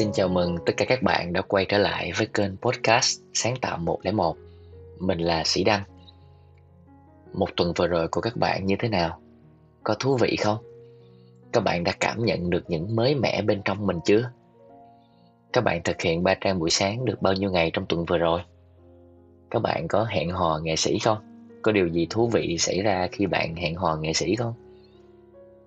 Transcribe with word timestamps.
Xin 0.00 0.12
chào 0.12 0.28
mừng 0.28 0.56
tất 0.66 0.72
cả 0.76 0.84
các 0.88 1.02
bạn 1.02 1.32
đã 1.32 1.40
quay 1.40 1.64
trở 1.68 1.78
lại 1.78 2.12
với 2.16 2.26
kênh 2.26 2.56
podcast 2.56 3.20
Sáng 3.34 3.56
tạo 3.60 3.78
101. 3.78 4.36
Mình 4.98 5.18
là 5.18 5.44
Sĩ 5.44 5.64
Đăng. 5.64 5.82
Một 7.32 7.48
tuần 7.56 7.72
vừa 7.76 7.86
rồi 7.86 8.08
của 8.08 8.20
các 8.20 8.36
bạn 8.36 8.66
như 8.66 8.76
thế 8.78 8.88
nào? 8.88 9.20
Có 9.84 9.94
thú 9.94 10.16
vị 10.16 10.36
không? 10.36 10.58
Các 11.52 11.60
bạn 11.60 11.84
đã 11.84 11.92
cảm 12.00 12.24
nhận 12.24 12.50
được 12.50 12.70
những 12.70 12.96
mới 12.96 13.14
mẻ 13.14 13.42
bên 13.42 13.62
trong 13.64 13.86
mình 13.86 13.98
chưa? 14.04 14.30
Các 15.52 15.64
bạn 15.64 15.82
thực 15.82 16.00
hiện 16.00 16.22
ba 16.22 16.34
trang 16.34 16.58
buổi 16.58 16.70
sáng 16.70 17.04
được 17.04 17.22
bao 17.22 17.32
nhiêu 17.32 17.50
ngày 17.50 17.70
trong 17.70 17.86
tuần 17.86 18.04
vừa 18.04 18.18
rồi? 18.18 18.40
Các 19.50 19.62
bạn 19.62 19.88
có 19.88 20.04
hẹn 20.04 20.30
hò 20.30 20.60
nghệ 20.62 20.76
sĩ 20.76 20.98
không? 20.98 21.18
Có 21.62 21.72
điều 21.72 21.86
gì 21.86 22.06
thú 22.10 22.28
vị 22.28 22.56
xảy 22.58 22.82
ra 22.82 23.08
khi 23.12 23.26
bạn 23.26 23.56
hẹn 23.56 23.74
hò 23.74 23.96
nghệ 23.96 24.12
sĩ 24.12 24.36
không? 24.36 24.54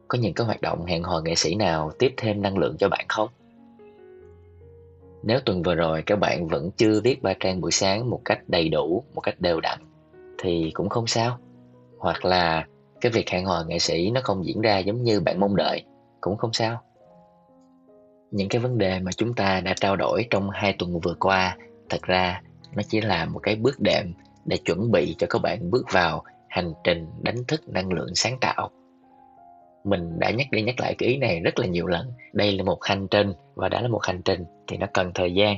Có 0.08 0.18
những 0.18 0.34
cái 0.34 0.46
hoạt 0.46 0.62
động 0.62 0.86
hẹn 0.86 1.04
hò 1.04 1.22
nghệ 1.22 1.36
sĩ 1.36 1.56
nào 1.56 1.92
tiếp 2.00 2.14
thêm 2.18 2.42
năng 2.42 2.58
lượng 2.58 2.76
cho 2.80 2.90
bạn 2.90 3.06
không? 3.10 3.30
Nếu 5.24 5.40
tuần 5.40 5.64
vừa 5.64 5.76
rồi 5.76 6.04
các 6.06 6.20
bạn 6.20 6.48
vẫn 6.48 6.72
chưa 6.78 7.02
viết 7.02 7.22
ba 7.22 7.34
trang 7.40 7.62
buổi 7.62 7.72
sáng 7.72 8.10
một 8.10 8.22
cách 8.26 8.40
đầy 8.48 8.70
đủ, 8.70 9.04
một 9.14 9.22
cách 9.22 9.40
đều 9.40 9.60
đặn 9.60 9.80
thì 10.38 10.72
cũng 10.74 10.90
không 10.90 11.08
sao. 11.08 11.38
Hoặc 12.00 12.26
là 12.26 12.66
cái 13.02 13.12
việc 13.12 13.30
hẹn 13.30 13.46
hò 13.46 13.64
nghệ 13.68 13.80
sĩ 13.80 14.12
nó 14.12 14.22
không 14.24 14.46
diễn 14.46 14.62
ra 14.62 14.78
giống 14.78 15.04
như 15.04 15.20
bạn 15.20 15.40
mong 15.40 15.56
đợi 15.56 15.84
cũng 16.22 16.38
không 16.38 16.54
sao. 16.54 16.82
Những 18.32 18.50
cái 18.50 18.62
vấn 18.62 18.78
đề 18.78 19.00
mà 19.00 19.12
chúng 19.12 19.34
ta 19.34 19.62
đã 19.62 19.74
trao 19.74 19.96
đổi 19.96 20.26
trong 20.30 20.50
hai 20.50 20.76
tuần 20.80 21.00
vừa 21.00 21.16
qua 21.20 21.58
thật 21.90 22.02
ra 22.02 22.42
nó 22.76 22.84
chỉ 22.88 23.02
là 23.02 23.26
một 23.26 23.40
cái 23.40 23.56
bước 23.56 23.80
đệm 23.80 24.14
để 24.46 24.58
chuẩn 24.58 24.92
bị 24.92 25.16
cho 25.18 25.28
các 25.30 25.42
bạn 25.42 25.72
bước 25.72 25.86
vào 25.92 26.24
hành 26.50 26.74
trình 26.84 27.08
đánh 27.22 27.44
thức 27.48 27.62
năng 27.68 27.94
lượng 27.94 28.16
sáng 28.16 28.38
tạo 28.42 28.70
mình 29.84 30.20
đã 30.20 30.32
nhắc 30.32 30.48
đi 30.52 30.62
nhắc 30.62 30.80
lại 30.80 30.96
cái 30.98 31.10
ý 31.10 31.18
này 31.18 31.40
rất 31.40 31.60
là 31.60 31.68
nhiều 31.68 31.88
lần. 31.88 32.12
Đây 32.34 32.52
là 32.52 32.64
một 32.64 32.84
hành 32.84 33.08
trình 33.08 33.34
và 33.56 33.70
đã 33.70 33.82
là 33.82 33.88
một 33.88 34.04
hành 34.04 34.22
trình 34.26 34.46
thì 34.68 34.78
nó 34.78 34.88
cần 34.94 35.12
thời 35.16 35.34
gian. 35.34 35.58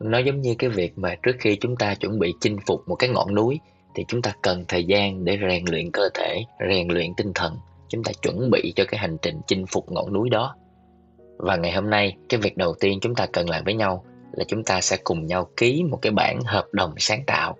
Nó 0.00 0.18
giống 0.18 0.40
như 0.40 0.54
cái 0.58 0.70
việc 0.70 0.98
mà 0.98 1.14
trước 1.22 1.36
khi 1.40 1.56
chúng 1.60 1.76
ta 1.76 1.94
chuẩn 1.94 2.18
bị 2.18 2.32
chinh 2.40 2.56
phục 2.66 2.88
một 2.88 2.94
cái 2.94 3.10
ngọn 3.10 3.34
núi 3.34 3.60
thì 3.94 4.04
chúng 4.08 4.22
ta 4.22 4.32
cần 4.42 4.64
thời 4.68 4.84
gian 4.84 5.24
để 5.24 5.38
rèn 5.48 5.64
luyện 5.70 5.90
cơ 5.92 6.08
thể, 6.14 6.44
rèn 6.70 6.88
luyện 6.88 7.14
tinh 7.14 7.32
thần. 7.34 7.56
Chúng 7.88 8.04
ta 8.04 8.12
chuẩn 8.22 8.50
bị 8.50 8.72
cho 8.76 8.84
cái 8.88 9.00
hành 9.00 9.16
trình 9.22 9.40
chinh 9.46 9.66
phục 9.66 9.92
ngọn 9.92 10.12
núi 10.12 10.30
đó. 10.30 10.56
Và 11.38 11.56
ngày 11.56 11.72
hôm 11.72 11.90
nay, 11.90 12.16
cái 12.28 12.40
việc 12.40 12.56
đầu 12.56 12.74
tiên 12.80 12.98
chúng 13.02 13.14
ta 13.14 13.26
cần 13.32 13.50
làm 13.50 13.64
với 13.64 13.74
nhau 13.74 14.04
là 14.32 14.44
chúng 14.48 14.64
ta 14.64 14.80
sẽ 14.80 14.96
cùng 15.04 15.26
nhau 15.26 15.48
ký 15.56 15.82
một 15.90 15.98
cái 16.02 16.12
bản 16.12 16.40
hợp 16.44 16.64
đồng 16.72 16.94
sáng 16.96 17.24
tạo. 17.26 17.56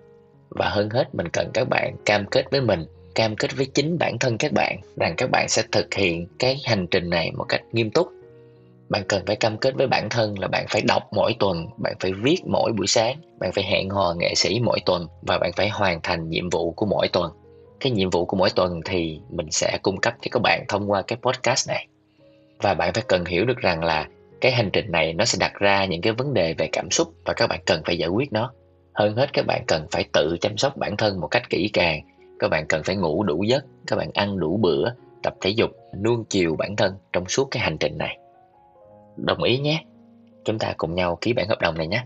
Và 0.49 0.69
hơn 0.69 0.89
hết, 0.89 1.15
mình 1.15 1.27
cần 1.33 1.51
các 1.53 1.69
bạn 1.69 1.95
cam 2.05 2.25
kết 2.31 2.43
với 2.51 2.61
mình 2.61 2.85
cam 3.15 3.35
kết 3.35 3.55
với 3.55 3.65
chính 3.65 3.97
bản 3.97 4.19
thân 4.19 4.37
các 4.37 4.51
bạn 4.51 4.79
rằng 4.97 5.13
các 5.17 5.29
bạn 5.31 5.49
sẽ 5.49 5.63
thực 5.71 5.93
hiện 5.93 6.27
cái 6.39 6.61
hành 6.65 6.87
trình 6.87 7.09
này 7.09 7.31
một 7.31 7.45
cách 7.49 7.61
nghiêm 7.71 7.91
túc. 7.91 8.07
Bạn 8.89 9.03
cần 9.09 9.25
phải 9.25 9.35
cam 9.35 9.57
kết 9.57 9.75
với 9.75 9.87
bản 9.87 10.09
thân 10.09 10.39
là 10.39 10.47
bạn 10.47 10.65
phải 10.69 10.81
đọc 10.81 11.03
mỗi 11.11 11.35
tuần, 11.39 11.67
bạn 11.77 11.93
phải 11.99 12.11
viết 12.13 12.37
mỗi 12.45 12.71
buổi 12.71 12.87
sáng, 12.87 13.17
bạn 13.39 13.51
phải 13.51 13.63
hẹn 13.63 13.89
hò 13.89 14.13
nghệ 14.17 14.35
sĩ 14.35 14.59
mỗi 14.59 14.79
tuần 14.85 15.07
và 15.21 15.37
bạn 15.37 15.51
phải 15.55 15.69
hoàn 15.69 16.01
thành 16.01 16.29
nhiệm 16.29 16.49
vụ 16.49 16.71
của 16.71 16.85
mỗi 16.85 17.07
tuần. 17.07 17.31
Cái 17.79 17.91
nhiệm 17.91 18.09
vụ 18.09 18.25
của 18.25 18.37
mỗi 18.37 18.49
tuần 18.49 18.81
thì 18.85 19.19
mình 19.29 19.51
sẽ 19.51 19.77
cung 19.81 19.99
cấp 19.99 20.13
cho 20.21 20.29
các 20.31 20.41
bạn 20.41 20.65
thông 20.67 20.91
qua 20.91 21.01
cái 21.01 21.17
podcast 21.21 21.67
này. 21.67 21.87
Và 22.61 22.73
bạn 22.73 22.93
phải 22.93 23.03
cần 23.07 23.25
hiểu 23.25 23.45
được 23.45 23.57
rằng 23.57 23.83
là 23.83 24.07
cái 24.41 24.51
hành 24.51 24.69
trình 24.73 24.91
này 24.91 25.13
nó 25.13 25.25
sẽ 25.25 25.37
đặt 25.39 25.53
ra 25.53 25.85
những 25.85 26.01
cái 26.01 26.13
vấn 26.13 26.33
đề 26.33 26.53
về 26.53 26.69
cảm 26.71 26.91
xúc 26.91 27.13
và 27.25 27.33
các 27.33 27.47
bạn 27.47 27.59
cần 27.65 27.81
phải 27.85 27.97
giải 27.97 28.09
quyết 28.09 28.33
nó. 28.33 28.51
Hơn 28.93 29.15
hết, 29.15 29.33
các 29.33 29.45
bạn 29.45 29.63
cần 29.67 29.87
phải 29.91 30.05
tự 30.13 30.37
chăm 30.41 30.57
sóc 30.57 30.77
bản 30.77 30.97
thân 30.97 31.19
một 31.19 31.27
cách 31.27 31.49
kỹ 31.49 31.69
càng 31.73 32.01
các 32.41 32.47
bạn 32.47 32.65
cần 32.67 32.83
phải 32.83 32.95
ngủ 32.95 33.23
đủ 33.23 33.43
giấc, 33.43 33.65
các 33.87 33.95
bạn 33.95 34.11
ăn 34.13 34.39
đủ 34.39 34.57
bữa, 34.57 34.89
tập 35.23 35.35
thể 35.41 35.49
dục, 35.49 35.71
nuông 36.03 36.23
chiều 36.29 36.55
bản 36.55 36.75
thân 36.75 36.95
trong 37.13 37.27
suốt 37.27 37.47
cái 37.51 37.63
hành 37.63 37.77
trình 37.77 37.97
này. 37.97 38.17
Đồng 39.17 39.43
ý 39.43 39.57
nhé. 39.57 39.83
Chúng 40.45 40.59
ta 40.59 40.73
cùng 40.77 40.95
nhau 40.95 41.17
ký 41.21 41.33
bản 41.33 41.47
hợp 41.47 41.61
đồng 41.61 41.77
này 41.77 41.87
nhé. 41.87 42.05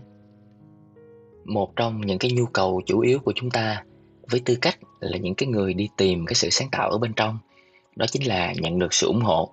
Một 1.44 1.76
trong 1.76 2.00
những 2.00 2.18
cái 2.18 2.30
nhu 2.32 2.46
cầu 2.46 2.82
chủ 2.86 3.00
yếu 3.00 3.18
của 3.18 3.32
chúng 3.34 3.50
ta 3.50 3.84
với 4.30 4.40
tư 4.44 4.56
cách 4.62 4.78
là 5.00 5.18
những 5.18 5.34
cái 5.34 5.48
người 5.48 5.74
đi 5.74 5.88
tìm 5.96 6.26
cái 6.26 6.34
sự 6.34 6.50
sáng 6.50 6.68
tạo 6.72 6.90
ở 6.90 6.98
bên 6.98 7.12
trong, 7.16 7.38
đó 7.96 8.06
chính 8.10 8.26
là 8.26 8.52
nhận 8.56 8.78
được 8.78 8.94
sự 8.94 9.06
ủng 9.06 9.22
hộ. 9.22 9.50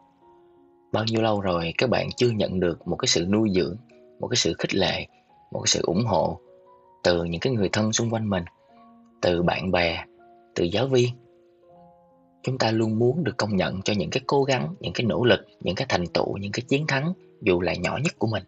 Bao 0.92 1.04
nhiêu 1.04 1.22
lâu 1.22 1.42
rồi 1.42 1.74
các 1.78 1.90
bạn 1.90 2.10
chưa 2.18 2.30
nhận 2.30 2.60
được 2.60 2.88
một 2.88 2.96
cái 2.96 3.08
sự 3.08 3.26
nuôi 3.30 3.50
dưỡng, 3.56 3.78
một 4.20 4.28
cái 4.28 4.38
sự 4.38 4.54
khích 4.60 4.76
lệ, 4.76 5.08
một 5.52 5.60
cái 5.60 5.68
sự 5.68 5.82
ủng 5.84 6.06
hộ 6.06 6.40
từ 7.04 7.24
những 7.24 7.42
cái 7.42 7.54
người 7.54 7.70
thân 7.70 7.94
xung 7.94 8.10
quanh 8.10 8.30
mình, 8.30 8.44
từ 9.22 9.44
bạn 9.44 9.72
bè 9.72 10.04
từ 10.56 10.64
giáo 10.64 10.88
viên. 10.88 11.10
Chúng 12.44 12.58
ta 12.58 12.72
luôn 12.72 13.00
muốn 13.00 13.24
được 13.24 13.38
công 13.38 13.56
nhận 13.56 13.82
cho 13.82 13.94
những 13.94 14.10
cái 14.10 14.22
cố 14.28 14.44
gắng, 14.44 14.76
những 14.80 14.94
cái 14.94 15.06
nỗ 15.06 15.24
lực, 15.24 15.40
những 15.60 15.76
cái 15.76 15.86
thành 15.90 16.08
tựu, 16.08 16.38
những 16.38 16.52
cái 16.52 16.62
chiến 16.68 16.88
thắng, 16.88 17.14
dù 17.42 17.62
là 17.62 17.74
nhỏ 17.74 18.00
nhất 18.04 18.14
của 18.20 18.28
mình. 18.28 18.44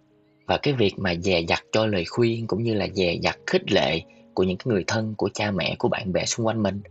Và 0.46 0.58
cái 0.58 0.74
việc 0.74 1.00
mà 1.00 1.16
dè 1.16 1.42
dặt 1.48 1.64
cho 1.72 1.86
lời 1.86 2.06
khuyên 2.06 2.48
cũng 2.48 2.64
như 2.64 2.74
là 2.74 2.88
dè 2.94 3.18
dặt 3.22 3.40
khích 3.48 3.72
lệ 3.72 4.02
của 4.34 4.44
những 4.44 4.58
cái 4.58 4.66
người 4.74 4.84
thân, 4.88 5.16
của 5.18 5.30
cha 5.34 5.52
mẹ, 5.52 5.76
của 5.80 5.88
bạn 5.88 6.14
bè 6.14 6.26
xung 6.26 6.46
quanh 6.46 6.64
mình, 6.64 6.82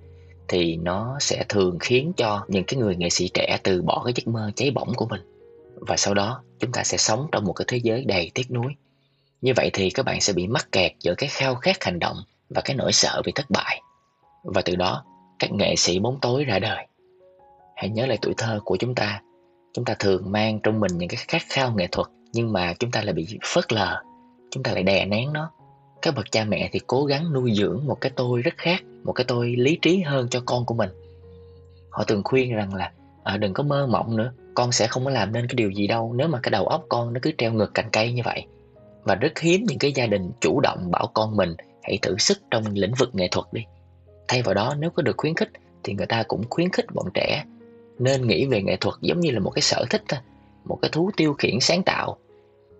thì 0.48 0.76
nó 0.76 1.16
sẽ 1.20 1.44
thường 1.48 1.78
khiến 1.80 2.12
cho 2.16 2.44
những 2.48 2.64
cái 2.64 2.80
người 2.80 2.96
nghệ 2.96 3.10
sĩ 3.10 3.28
trẻ 3.34 3.58
từ 3.62 3.82
bỏ 3.82 4.02
cái 4.04 4.12
giấc 4.16 4.28
mơ 4.28 4.50
cháy 4.56 4.70
bỏng 4.70 4.92
của 4.96 5.06
mình. 5.06 5.20
Và 5.74 5.96
sau 5.96 6.14
đó, 6.14 6.42
chúng 6.58 6.72
ta 6.72 6.84
sẽ 6.84 6.96
sống 6.96 7.26
trong 7.32 7.44
một 7.44 7.52
cái 7.52 7.64
thế 7.68 7.76
giới 7.82 8.04
đầy 8.04 8.30
tiếc 8.34 8.50
nuối. 8.50 8.72
Như 9.40 9.52
vậy 9.56 9.70
thì 9.72 9.90
các 9.90 10.06
bạn 10.06 10.20
sẽ 10.20 10.32
bị 10.32 10.46
mắc 10.46 10.72
kẹt 10.72 10.92
giữa 11.00 11.14
cái 11.14 11.28
khao 11.32 11.54
khát 11.54 11.84
hành 11.84 11.98
động 11.98 12.16
và 12.48 12.60
cái 12.64 12.76
nỗi 12.76 12.92
sợ 12.92 13.22
bị 13.24 13.32
thất 13.34 13.50
bại 13.50 13.80
và 14.44 14.62
từ 14.64 14.76
đó 14.76 15.04
các 15.38 15.52
nghệ 15.52 15.76
sĩ 15.76 15.98
bóng 15.98 16.18
tối 16.22 16.44
ra 16.44 16.58
đời. 16.58 16.86
Hãy 17.76 17.88
nhớ 17.88 18.06
lại 18.06 18.18
tuổi 18.22 18.34
thơ 18.36 18.60
của 18.64 18.76
chúng 18.76 18.94
ta. 18.94 19.20
Chúng 19.72 19.84
ta 19.84 19.94
thường 19.98 20.32
mang 20.32 20.60
trong 20.62 20.80
mình 20.80 20.98
những 20.98 21.08
cái 21.08 21.16
khát 21.28 21.42
khao 21.48 21.72
nghệ 21.74 21.86
thuật 21.92 22.06
nhưng 22.32 22.52
mà 22.52 22.74
chúng 22.78 22.90
ta 22.90 23.02
lại 23.02 23.12
bị 23.12 23.38
phớt 23.44 23.72
lờ. 23.72 24.02
Chúng 24.50 24.62
ta 24.62 24.72
lại 24.72 24.82
đè 24.82 25.04
nén 25.04 25.32
nó. 25.32 25.50
Các 26.02 26.14
bậc 26.14 26.32
cha 26.32 26.44
mẹ 26.44 26.68
thì 26.72 26.80
cố 26.86 27.04
gắng 27.04 27.32
nuôi 27.32 27.52
dưỡng 27.54 27.86
một 27.86 28.00
cái 28.00 28.12
tôi 28.16 28.42
rất 28.42 28.54
khác 28.56 28.82
một 29.04 29.12
cái 29.12 29.24
tôi 29.28 29.54
lý 29.58 29.78
trí 29.82 30.00
hơn 30.00 30.28
cho 30.28 30.40
con 30.46 30.66
của 30.66 30.74
mình. 30.74 30.90
Họ 31.90 32.04
thường 32.04 32.22
khuyên 32.24 32.54
rằng 32.54 32.74
là 32.74 32.92
à, 33.24 33.36
đừng 33.36 33.52
có 33.52 33.62
mơ 33.62 33.86
mộng 33.86 34.16
nữa. 34.16 34.32
Con 34.54 34.72
sẽ 34.72 34.86
không 34.86 35.04
có 35.04 35.10
làm 35.10 35.32
nên 35.32 35.46
cái 35.46 35.54
điều 35.54 35.70
gì 35.70 35.86
đâu 35.86 36.12
nếu 36.16 36.28
mà 36.28 36.40
cái 36.42 36.50
đầu 36.50 36.66
óc 36.66 36.84
con 36.88 37.12
nó 37.12 37.20
cứ 37.22 37.32
treo 37.38 37.52
ngược 37.52 37.74
cành 37.74 37.90
cây 37.92 38.12
như 38.12 38.22
vậy. 38.24 38.46
Và 39.02 39.14
rất 39.14 39.38
hiếm 39.38 39.64
những 39.68 39.78
cái 39.78 39.92
gia 39.92 40.06
đình 40.06 40.30
chủ 40.40 40.60
động 40.60 40.90
bảo 40.90 41.10
con 41.14 41.36
mình 41.36 41.54
hãy 41.82 41.98
thử 42.02 42.16
sức 42.18 42.38
trong 42.50 42.64
lĩnh 42.72 42.94
vực 42.98 43.14
nghệ 43.14 43.28
thuật 43.30 43.46
đi 43.52 43.62
thay 44.28 44.42
vào 44.42 44.54
đó, 44.54 44.74
nếu 44.78 44.90
có 44.90 45.02
được 45.02 45.16
khuyến 45.16 45.34
khích, 45.34 45.50
thì 45.82 45.94
người 45.94 46.06
ta 46.06 46.22
cũng 46.22 46.44
khuyến 46.50 46.70
khích 46.70 46.86
bọn 46.94 47.06
trẻ. 47.14 47.44
Nên 47.98 48.26
nghĩ 48.26 48.46
về 48.46 48.62
nghệ 48.62 48.76
thuật 48.76 48.94
giống 49.00 49.20
như 49.20 49.30
là 49.30 49.40
một 49.40 49.50
cái 49.50 49.62
sở 49.62 49.84
thích 49.90 50.02
thôi, 50.08 50.20
một 50.64 50.78
cái 50.82 50.88
thú 50.92 51.10
tiêu 51.16 51.34
khiển 51.34 51.60
sáng 51.60 51.82
tạo. 51.82 52.16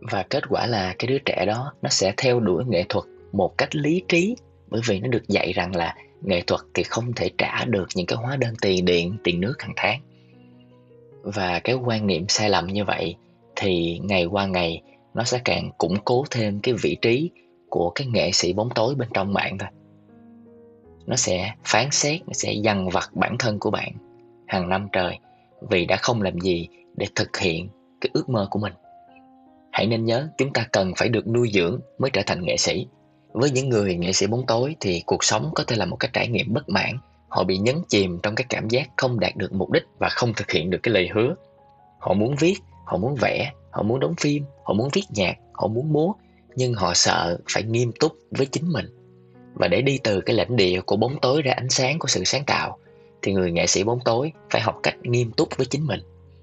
Và 0.00 0.22
kết 0.30 0.44
quả 0.48 0.66
là 0.66 0.94
cái 0.98 1.06
đứa 1.08 1.18
trẻ 1.18 1.44
đó, 1.46 1.72
nó 1.82 1.88
sẽ 1.88 2.14
theo 2.16 2.40
đuổi 2.40 2.64
nghệ 2.64 2.84
thuật 2.88 3.04
một 3.32 3.58
cách 3.58 3.76
lý 3.76 4.02
trí, 4.08 4.36
bởi 4.68 4.80
vì 4.86 5.00
nó 5.00 5.08
được 5.08 5.28
dạy 5.28 5.52
rằng 5.52 5.76
là 5.76 5.96
nghệ 6.22 6.42
thuật 6.46 6.60
thì 6.74 6.82
không 6.82 7.12
thể 7.12 7.30
trả 7.38 7.64
được 7.64 7.88
những 7.94 8.06
cái 8.06 8.16
hóa 8.16 8.36
đơn 8.36 8.54
tiền 8.60 8.84
điện, 8.84 9.16
tiền 9.24 9.40
nước 9.40 9.62
hàng 9.62 9.72
tháng. 9.76 10.00
Và 11.22 11.60
cái 11.64 11.74
quan 11.74 12.06
niệm 12.06 12.24
sai 12.28 12.50
lầm 12.50 12.66
như 12.66 12.84
vậy, 12.84 13.16
thì 13.56 13.98
ngày 13.98 14.24
qua 14.24 14.46
ngày, 14.46 14.82
nó 15.14 15.24
sẽ 15.24 15.40
càng 15.44 15.70
củng 15.78 15.96
cố 16.04 16.24
thêm 16.30 16.60
cái 16.60 16.74
vị 16.82 16.96
trí 17.02 17.30
của 17.68 17.90
cái 17.90 18.06
nghệ 18.06 18.32
sĩ 18.32 18.52
bóng 18.52 18.68
tối 18.74 18.94
bên 18.94 19.08
trong 19.14 19.32
mạng 19.32 19.58
thôi 19.58 19.68
nó 21.06 21.16
sẽ 21.16 21.52
phán 21.64 21.90
xét, 21.90 22.20
nó 22.26 22.32
sẽ 22.32 22.52
dằn 22.52 22.88
vặt 22.88 23.10
bản 23.14 23.36
thân 23.38 23.58
của 23.58 23.70
bạn 23.70 23.92
hàng 24.46 24.68
năm 24.68 24.88
trời 24.92 25.18
vì 25.70 25.86
đã 25.86 25.96
không 25.96 26.22
làm 26.22 26.40
gì 26.40 26.68
để 26.96 27.06
thực 27.14 27.36
hiện 27.36 27.68
cái 28.00 28.10
ước 28.12 28.28
mơ 28.28 28.48
của 28.50 28.58
mình. 28.58 28.72
Hãy 29.72 29.86
nên 29.86 30.04
nhớ 30.04 30.28
chúng 30.38 30.52
ta 30.52 30.66
cần 30.72 30.92
phải 30.96 31.08
được 31.08 31.26
nuôi 31.26 31.50
dưỡng 31.54 31.80
mới 31.98 32.10
trở 32.10 32.22
thành 32.26 32.44
nghệ 32.44 32.56
sĩ. 32.56 32.86
Với 33.32 33.50
những 33.50 33.68
người 33.68 33.96
nghệ 33.96 34.12
sĩ 34.12 34.26
bóng 34.26 34.46
tối 34.46 34.76
thì 34.80 35.02
cuộc 35.06 35.24
sống 35.24 35.50
có 35.54 35.64
thể 35.64 35.76
là 35.76 35.84
một 35.84 35.96
cái 35.96 36.10
trải 36.12 36.28
nghiệm 36.28 36.52
bất 36.52 36.68
mãn. 36.68 36.98
Họ 37.28 37.44
bị 37.44 37.58
nhấn 37.58 37.76
chìm 37.88 38.18
trong 38.22 38.34
cái 38.34 38.46
cảm 38.48 38.68
giác 38.68 38.90
không 38.96 39.20
đạt 39.20 39.36
được 39.36 39.52
mục 39.52 39.70
đích 39.70 39.82
và 39.98 40.08
không 40.08 40.32
thực 40.34 40.50
hiện 40.50 40.70
được 40.70 40.78
cái 40.82 40.94
lời 40.94 41.08
hứa. 41.14 41.34
Họ 41.98 42.14
muốn 42.14 42.34
viết, 42.36 42.54
họ 42.84 42.96
muốn 42.96 43.14
vẽ, 43.20 43.52
họ 43.70 43.82
muốn 43.82 44.00
đóng 44.00 44.14
phim, 44.20 44.44
họ 44.64 44.74
muốn 44.74 44.88
viết 44.92 45.04
nhạc, 45.10 45.36
họ 45.52 45.68
muốn 45.68 45.92
múa, 45.92 46.12
nhưng 46.56 46.74
họ 46.74 46.94
sợ 46.94 47.38
phải 47.50 47.62
nghiêm 47.62 47.92
túc 48.00 48.12
với 48.30 48.46
chính 48.46 48.68
mình 48.72 48.86
và 49.54 49.68
để 49.68 49.82
đi 49.82 49.98
từ 50.04 50.20
cái 50.20 50.36
lãnh 50.36 50.56
địa 50.56 50.80
của 50.80 50.96
bóng 50.96 51.18
tối 51.22 51.42
ra 51.42 51.52
ánh 51.52 51.68
sáng 51.68 51.98
của 51.98 52.08
sự 52.08 52.24
sáng 52.24 52.44
tạo, 52.46 52.78
thì 53.22 53.32
người 53.32 53.52
nghệ 53.52 53.66
sĩ 53.66 53.84
bóng 53.84 53.98
tối 54.04 54.32
phải 54.50 54.60
học 54.60 54.78
cách 54.82 54.96
nghiêm 55.02 55.32
túc 55.32 55.56
với 55.56 55.66
chính 55.66 55.86
mình. 55.86 56.00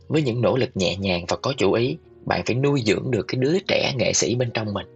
Với 0.08 0.22
những 0.22 0.42
nỗ 0.42 0.58
lực 0.58 0.70
nhẹ 0.74 0.96
nhàng 0.96 1.26
và 1.28 1.38
có 1.42 1.54
chủ 1.58 1.74
ý, 1.74 1.98
bạn 2.26 2.44
phải 2.46 2.56
nuôi 2.56 2.84
dưỡng 2.86 3.12
được 3.12 3.26
cái 3.28 3.40
đứa 3.40 3.60
trẻ 3.68 3.94
nghệ 3.98 4.14
sĩ 4.14 4.36
bên 4.36 4.52
trong 4.54 4.74
mình. 4.74 4.88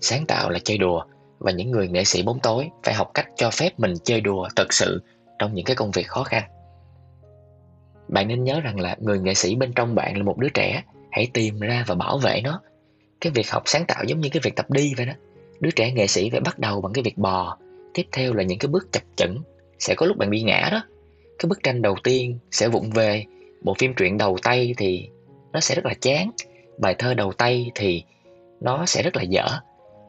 Sáng 0.00 0.26
tạo 0.26 0.50
là 0.50 0.58
chơi 0.58 0.78
đùa, 0.78 1.04
và 1.38 1.50
những 1.52 1.70
người 1.70 1.88
nghệ 1.88 2.04
sĩ 2.04 2.22
bóng 2.22 2.40
tối 2.40 2.70
phải 2.84 2.94
học 2.94 3.10
cách 3.14 3.26
cho 3.36 3.50
phép 3.50 3.80
mình 3.80 3.94
chơi 4.04 4.20
đùa 4.20 4.48
thật 4.56 4.72
sự 4.72 5.02
trong 5.38 5.54
những 5.54 5.64
cái 5.64 5.76
công 5.76 5.90
việc 5.90 6.06
khó 6.06 6.24
khăn. 6.24 6.42
Bạn 8.08 8.28
nên 8.28 8.44
nhớ 8.44 8.60
rằng 8.60 8.80
là 8.80 8.96
người 9.00 9.18
nghệ 9.18 9.34
sĩ 9.34 9.54
bên 9.54 9.72
trong 9.72 9.94
bạn 9.94 10.16
là 10.16 10.22
một 10.24 10.38
đứa 10.38 10.48
trẻ, 10.48 10.82
hãy 11.10 11.28
tìm 11.34 11.60
ra 11.60 11.84
và 11.86 11.94
bảo 11.94 12.18
vệ 12.18 12.40
nó. 12.44 12.60
Cái 13.20 13.32
việc 13.32 13.50
học 13.50 13.62
sáng 13.66 13.84
tạo 13.88 14.04
giống 14.04 14.20
như 14.20 14.28
cái 14.28 14.40
việc 14.44 14.56
tập 14.56 14.70
đi 14.70 14.92
vậy 14.96 15.06
đó 15.06 15.12
đứa 15.60 15.70
trẻ 15.70 15.92
nghệ 15.92 16.06
sĩ 16.06 16.30
phải 16.30 16.40
bắt 16.40 16.58
đầu 16.58 16.80
bằng 16.80 16.92
cái 16.92 17.02
việc 17.02 17.18
bò. 17.18 17.58
Tiếp 17.94 18.06
theo 18.12 18.34
là 18.34 18.42
những 18.42 18.58
cái 18.58 18.68
bước 18.68 18.92
chập 18.92 19.02
chững. 19.16 19.42
Sẽ 19.78 19.94
có 19.94 20.06
lúc 20.06 20.16
bạn 20.16 20.30
bị 20.30 20.42
ngã 20.42 20.68
đó. 20.72 20.82
Cái 21.38 21.48
bức 21.48 21.62
tranh 21.62 21.82
đầu 21.82 21.96
tiên 22.04 22.38
sẽ 22.50 22.68
vụng 22.68 22.90
về. 22.90 23.24
Bộ 23.62 23.74
phim 23.78 23.94
truyện 23.94 24.18
đầu 24.18 24.36
tay 24.42 24.74
thì 24.76 25.08
nó 25.52 25.60
sẽ 25.60 25.74
rất 25.74 25.86
là 25.86 25.94
chán. 26.00 26.30
Bài 26.78 26.94
thơ 26.98 27.14
đầu 27.14 27.32
tay 27.32 27.70
thì 27.74 28.04
nó 28.60 28.86
sẽ 28.86 29.02
rất 29.02 29.16
là 29.16 29.22
dở. 29.22 29.46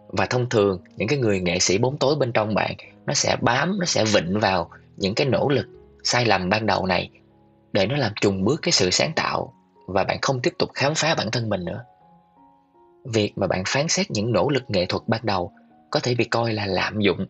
Và 0.07 0.25
thông 0.25 0.49
thường, 0.49 0.81
những 0.95 1.07
cái 1.07 1.19
người 1.19 1.39
nghệ 1.39 1.59
sĩ 1.59 1.77
bóng 1.77 1.97
tối 1.97 2.15
bên 2.15 2.31
trong 2.31 2.55
bạn, 2.55 2.75
nó 3.05 3.13
sẽ 3.13 3.35
bám, 3.41 3.79
nó 3.79 3.85
sẽ 3.85 4.05
vịnh 4.05 4.39
vào 4.39 4.69
những 4.97 5.15
cái 5.15 5.27
nỗ 5.27 5.49
lực 5.49 5.67
sai 6.03 6.25
lầm 6.25 6.49
ban 6.49 6.65
đầu 6.65 6.85
này 6.85 7.09
để 7.71 7.85
nó 7.85 7.97
làm 7.97 8.11
trùng 8.21 8.43
bước 8.45 8.59
cái 8.61 8.71
sự 8.71 8.89
sáng 8.89 9.11
tạo. 9.15 9.53
Và 9.87 10.03
bạn 10.03 10.17
không 10.21 10.41
tiếp 10.41 10.53
tục 10.59 10.69
khám 10.73 10.95
phá 10.95 11.15
bản 11.15 11.31
thân 11.31 11.49
mình 11.49 11.65
nữa 11.65 11.83
việc 13.05 13.33
mà 13.35 13.47
bạn 13.47 13.63
phán 13.67 13.87
xét 13.87 14.11
những 14.11 14.31
nỗ 14.31 14.49
lực 14.49 14.63
nghệ 14.67 14.85
thuật 14.85 15.03
ban 15.07 15.21
đầu 15.23 15.51
có 15.89 15.99
thể 15.99 16.15
bị 16.15 16.25
coi 16.25 16.53
là 16.53 16.65
lạm 16.65 16.99
dụng. 16.99 17.25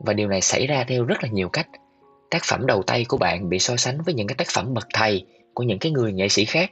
Và 0.00 0.12
điều 0.12 0.28
này 0.28 0.40
xảy 0.40 0.66
ra 0.66 0.84
theo 0.88 1.04
rất 1.04 1.22
là 1.22 1.28
nhiều 1.32 1.48
cách. 1.48 1.68
Tác 2.30 2.42
phẩm 2.44 2.66
đầu 2.66 2.82
tay 2.82 3.04
của 3.08 3.16
bạn 3.16 3.48
bị 3.48 3.58
so 3.58 3.76
sánh 3.76 4.02
với 4.02 4.14
những 4.14 4.26
cái 4.26 4.34
tác 4.34 4.46
phẩm 4.52 4.74
bậc 4.74 4.86
thầy 4.94 5.24
của 5.54 5.62
những 5.62 5.78
cái 5.78 5.92
người 5.92 6.12
nghệ 6.12 6.28
sĩ 6.28 6.44
khác. 6.44 6.70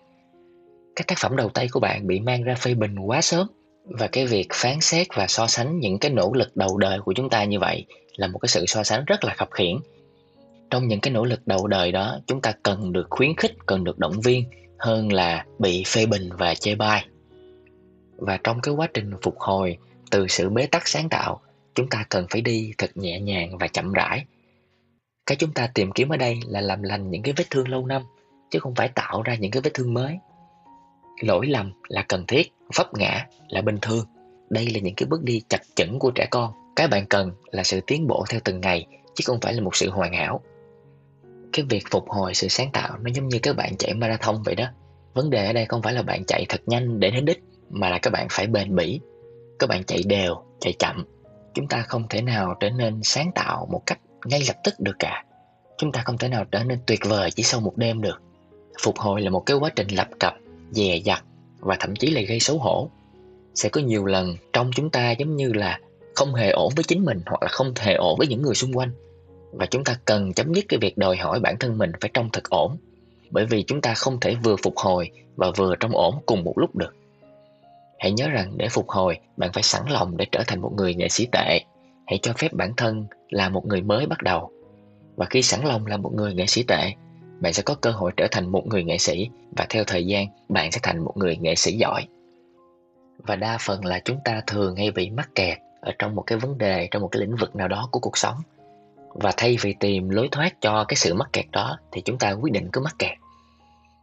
Các 0.96 1.06
tác 1.06 1.18
phẩm 1.18 1.36
đầu 1.36 1.48
tay 1.48 1.68
của 1.72 1.80
bạn 1.80 2.06
bị 2.06 2.20
mang 2.20 2.42
ra 2.42 2.54
phê 2.54 2.74
bình 2.74 2.98
quá 2.98 3.20
sớm. 3.20 3.46
Và 3.84 4.06
cái 4.06 4.26
việc 4.26 4.46
phán 4.52 4.80
xét 4.80 5.06
và 5.14 5.26
so 5.26 5.46
sánh 5.46 5.78
những 5.78 5.98
cái 5.98 6.10
nỗ 6.10 6.32
lực 6.32 6.56
đầu 6.56 6.78
đời 6.78 7.00
của 7.00 7.12
chúng 7.12 7.30
ta 7.30 7.44
như 7.44 7.58
vậy 7.58 7.86
là 8.16 8.26
một 8.26 8.38
cái 8.38 8.48
sự 8.48 8.66
so 8.66 8.82
sánh 8.82 9.04
rất 9.04 9.24
là 9.24 9.34
khập 9.34 9.50
khiển. 9.50 9.76
Trong 10.70 10.88
những 10.88 11.00
cái 11.00 11.12
nỗ 11.12 11.24
lực 11.24 11.46
đầu 11.46 11.66
đời 11.66 11.92
đó, 11.92 12.18
chúng 12.26 12.40
ta 12.40 12.52
cần 12.62 12.92
được 12.92 13.06
khuyến 13.10 13.36
khích, 13.36 13.52
cần 13.66 13.84
được 13.84 13.98
động 13.98 14.20
viên 14.20 14.44
hơn 14.78 15.12
là 15.12 15.44
bị 15.58 15.82
phê 15.86 16.06
bình 16.06 16.28
và 16.38 16.54
chê 16.54 16.74
bai 16.74 17.04
và 18.16 18.38
trong 18.44 18.60
cái 18.60 18.74
quá 18.74 18.88
trình 18.94 19.10
phục 19.22 19.38
hồi, 19.38 19.78
từ 20.10 20.26
sự 20.28 20.48
bế 20.48 20.66
tắc 20.66 20.88
sáng 20.88 21.08
tạo, 21.08 21.40
chúng 21.74 21.88
ta 21.88 22.04
cần 22.08 22.26
phải 22.30 22.40
đi 22.40 22.72
thật 22.78 22.90
nhẹ 22.94 23.20
nhàng 23.20 23.58
và 23.58 23.68
chậm 23.68 23.92
rãi. 23.92 24.24
Cái 25.26 25.36
chúng 25.36 25.52
ta 25.52 25.66
tìm 25.74 25.92
kiếm 25.92 26.08
ở 26.08 26.16
đây 26.16 26.40
là 26.46 26.60
làm 26.60 26.82
lành 26.82 27.10
những 27.10 27.22
cái 27.22 27.34
vết 27.36 27.44
thương 27.50 27.68
lâu 27.68 27.86
năm, 27.86 28.02
chứ 28.50 28.58
không 28.58 28.74
phải 28.74 28.88
tạo 28.88 29.22
ra 29.22 29.34
những 29.34 29.50
cái 29.50 29.62
vết 29.62 29.74
thương 29.74 29.94
mới. 29.94 30.18
Lỗi 31.22 31.46
lầm 31.46 31.72
là 31.88 32.04
cần 32.08 32.26
thiết, 32.26 32.52
vấp 32.76 32.94
ngã 32.94 33.26
là 33.48 33.60
bình 33.60 33.78
thường. 33.82 34.06
Đây 34.50 34.66
là 34.66 34.80
những 34.80 34.94
cái 34.94 35.06
bước 35.06 35.22
đi 35.22 35.42
chặt 35.48 35.60
chẽ 35.74 35.86
của 36.00 36.10
trẻ 36.10 36.26
con. 36.30 36.52
Cái 36.76 36.88
bạn 36.88 37.06
cần 37.06 37.32
là 37.50 37.62
sự 37.62 37.80
tiến 37.86 38.06
bộ 38.06 38.24
theo 38.28 38.40
từng 38.44 38.60
ngày, 38.60 38.86
chứ 39.14 39.22
không 39.26 39.40
phải 39.40 39.54
là 39.54 39.60
một 39.60 39.76
sự 39.76 39.90
hoàn 39.90 40.12
hảo. 40.12 40.40
Cái 41.52 41.64
việc 41.69 41.84
phục 41.90 42.08
hồi 42.08 42.34
sự 42.34 42.48
sáng 42.48 42.70
tạo 42.72 42.98
nó 42.98 43.10
giống 43.14 43.28
như 43.28 43.38
các 43.42 43.56
bạn 43.56 43.76
chạy 43.76 43.94
marathon 43.94 44.42
vậy 44.44 44.54
đó. 44.54 44.66
Vấn 45.14 45.30
đề 45.30 45.46
ở 45.46 45.52
đây 45.52 45.66
không 45.66 45.82
phải 45.82 45.94
là 45.94 46.02
bạn 46.02 46.24
chạy 46.24 46.46
thật 46.48 46.60
nhanh 46.66 47.00
để 47.00 47.10
đến 47.10 47.24
đích 47.24 47.42
mà 47.70 47.90
là 47.90 47.98
các 47.98 48.10
bạn 48.10 48.26
phải 48.30 48.46
bền 48.46 48.76
bỉ. 48.76 49.00
Các 49.58 49.66
bạn 49.66 49.84
chạy 49.84 50.02
đều, 50.06 50.36
chạy 50.60 50.72
chậm. 50.78 51.04
Chúng 51.54 51.68
ta 51.68 51.82
không 51.88 52.08
thể 52.08 52.22
nào 52.22 52.54
trở 52.60 52.70
nên 52.70 53.00
sáng 53.02 53.30
tạo 53.34 53.68
một 53.72 53.82
cách 53.86 53.98
ngay 54.24 54.40
lập 54.48 54.56
tức 54.64 54.74
được 54.78 54.96
cả. 54.98 55.24
Chúng 55.78 55.92
ta 55.92 56.02
không 56.04 56.18
thể 56.18 56.28
nào 56.28 56.44
trở 56.44 56.64
nên 56.64 56.78
tuyệt 56.86 57.00
vời 57.04 57.30
chỉ 57.30 57.42
sau 57.42 57.60
một 57.60 57.76
đêm 57.76 58.02
được. 58.02 58.22
Phục 58.82 58.98
hồi 58.98 59.20
là 59.20 59.30
một 59.30 59.40
cái 59.46 59.56
quá 59.56 59.70
trình 59.76 59.88
lập 59.88 60.08
cập, 60.20 60.34
dè 60.70 60.96
dặt 61.04 61.24
và 61.58 61.76
thậm 61.80 61.96
chí 61.96 62.10
là 62.10 62.20
gây 62.20 62.40
xấu 62.40 62.58
hổ. 62.58 62.90
Sẽ 63.54 63.69
có 63.69 63.80
nhiều 63.80 64.06
lần 64.06 64.36
trong 64.52 64.70
chúng 64.74 64.90
ta 64.90 65.10
giống 65.10 65.36
như 65.36 65.52
là 65.52 65.80
không 66.14 66.34
hề 66.34 66.50
ổn 66.50 66.72
với 66.76 66.84
chính 66.84 67.04
mình 67.04 67.20
hoặc 67.26 67.42
là 67.42 67.48
không 67.48 67.72
hề 67.76 67.94
ổn 67.94 68.19
với 68.19 68.26
những 68.26 68.42
người 68.42 68.54
xung 68.54 68.72
quanh. 68.72 68.90
Và 69.52 69.66
chúng 69.66 69.84
ta 69.84 69.96
cần 70.04 70.32
chấm 70.32 70.54
dứt 70.54 70.64
cái 70.69 70.78
việc 70.78 70.98
đòi 70.98 71.16
hỏi 71.16 71.40
bản 71.40 71.58
thân 71.60 71.78
mình 71.78 71.92
phải 72.00 72.10
trong 72.14 72.28
thật 72.32 72.50
ổn. 72.50 72.76
Bởi 73.30 73.46
vì 73.46 73.62
chúng 73.62 73.80
ta 73.80 73.94
không 73.94 74.20
thể 74.20 74.34
vừa 74.34 74.56
phục 74.56 74.76
hồi 74.76 75.10
và 75.36 75.50
vừa 75.56 75.74
trong 75.80 75.96
ổn 75.96 76.14
cùng 76.26 76.44
một 76.44 76.58
lúc 76.58 76.76
được 76.76 76.94
hãy 77.98 78.12
nhớ 78.12 78.28
rằng 78.28 78.52
để 78.56 78.69
phục 78.69 78.88
hồi, 78.88 79.19
bạn 79.37 79.52
phải 79.52 79.62
sẵn 79.62 79.82
lòng 79.88 80.16
để 80.16 80.26
trở 80.32 80.43
thành 80.46 80.60
một 80.60 80.72
người 80.76 80.94
nghệ 80.94 81.08
sĩ 81.08 81.26
tệ. 81.32 81.60
Hãy 82.06 82.19
cho 82.22 82.32
phép 82.38 82.52
bản 82.52 82.72
thân 82.76 83.06
là 83.31 83.48
một 83.48 83.66
người 83.66 83.82
mới 83.82 84.06
bắt 84.06 84.22
đầu. 84.22 84.50
Và 85.16 85.26
khi 85.31 85.43
sẵn 85.43 85.60
lòng 85.64 85.87
là 85.87 85.96
một 85.96 86.12
người 86.14 86.34
nghệ 86.34 86.46
sĩ 86.46 86.62
tệ, 86.62 86.93
bạn 87.40 87.52
sẽ 87.52 87.62
có 87.62 87.75
cơ 87.75 87.90
hội 87.90 88.12
trở 88.16 88.26
thành 88.31 88.52
một 88.52 88.66
người 88.66 88.84
nghệ 88.84 88.98
sĩ 88.98 89.31
và 89.56 89.66
theo 89.69 89.84
thời 89.87 90.06
gian, 90.06 90.26
bạn 90.48 90.72
sẽ 90.72 90.81
thành 90.82 91.04
một 91.04 91.16
người 91.16 91.37
nghệ 91.37 91.54
sĩ 91.54 91.72
giỏi. 91.72 92.06
Và 93.19 93.37
đa 93.37 93.58
phần 93.60 93.84
là 93.84 94.00
chúng 94.04 94.19
ta 94.25 94.43
thường 94.46 94.76
hay 94.76 94.90
bị 94.90 95.10
mắc 95.10 95.28
kẹt 95.34 95.58
ở 95.81 95.93
trong 95.98 96.14
một 96.14 96.22
cái 96.22 96.38
vấn 96.38 96.58
đề, 96.58 96.88
trong 96.90 97.02
một 97.02 97.08
cái 97.08 97.20
lĩnh 97.20 97.37
vực 97.37 97.56
nào 97.56 97.69
đó 97.69 97.88
của 97.93 98.00
cuộc 98.00 98.19
sống. 98.19 98.37
Và 99.14 99.32
thay 99.37 99.56
vì 99.60 99.75
tìm 99.81 100.08
lối 100.08 100.28
thoát 100.32 100.60
cho 100.60 100.84
cái 100.88 100.96
sự 100.96 101.14
mắc 101.14 101.28
kẹt 101.32 101.46
đó, 101.52 101.78
thì 101.93 102.00
chúng 102.00 102.19
ta 102.19 102.31
quyết 102.31 102.52
định 102.52 102.69
cứ 102.72 102.81
mắc 102.81 102.94
kẹt. 102.98 103.19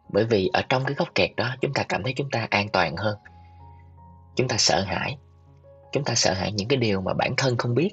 Bởi 0.10 0.26
vì 0.26 0.50
ở 0.54 0.62
trong 0.70 0.84
cái 0.86 0.94
góc 0.94 1.16
kẹt 1.16 1.30
đó, 1.38 1.56
chúng 1.62 1.74
ta 1.74 1.84
cảm 1.84 2.04
thấy 2.04 2.14
chúng 2.16 2.30
ta 2.30 2.48
an 2.50 2.70
toàn 2.70 2.98
hơn 2.98 3.18
chúng 4.36 4.48
ta 4.48 4.58
sợ 4.58 4.82
hãi. 4.82 5.18
Chúng 5.92 6.04
ta 6.04 6.16
sợ 6.16 6.34
hãi 6.34 6.52
những 6.52 6.68
cái 6.68 6.78
điều 6.78 7.02
mà 7.02 7.14
bản 7.14 7.34
thân 7.38 7.58
không 7.58 7.76
biết. 7.76 7.90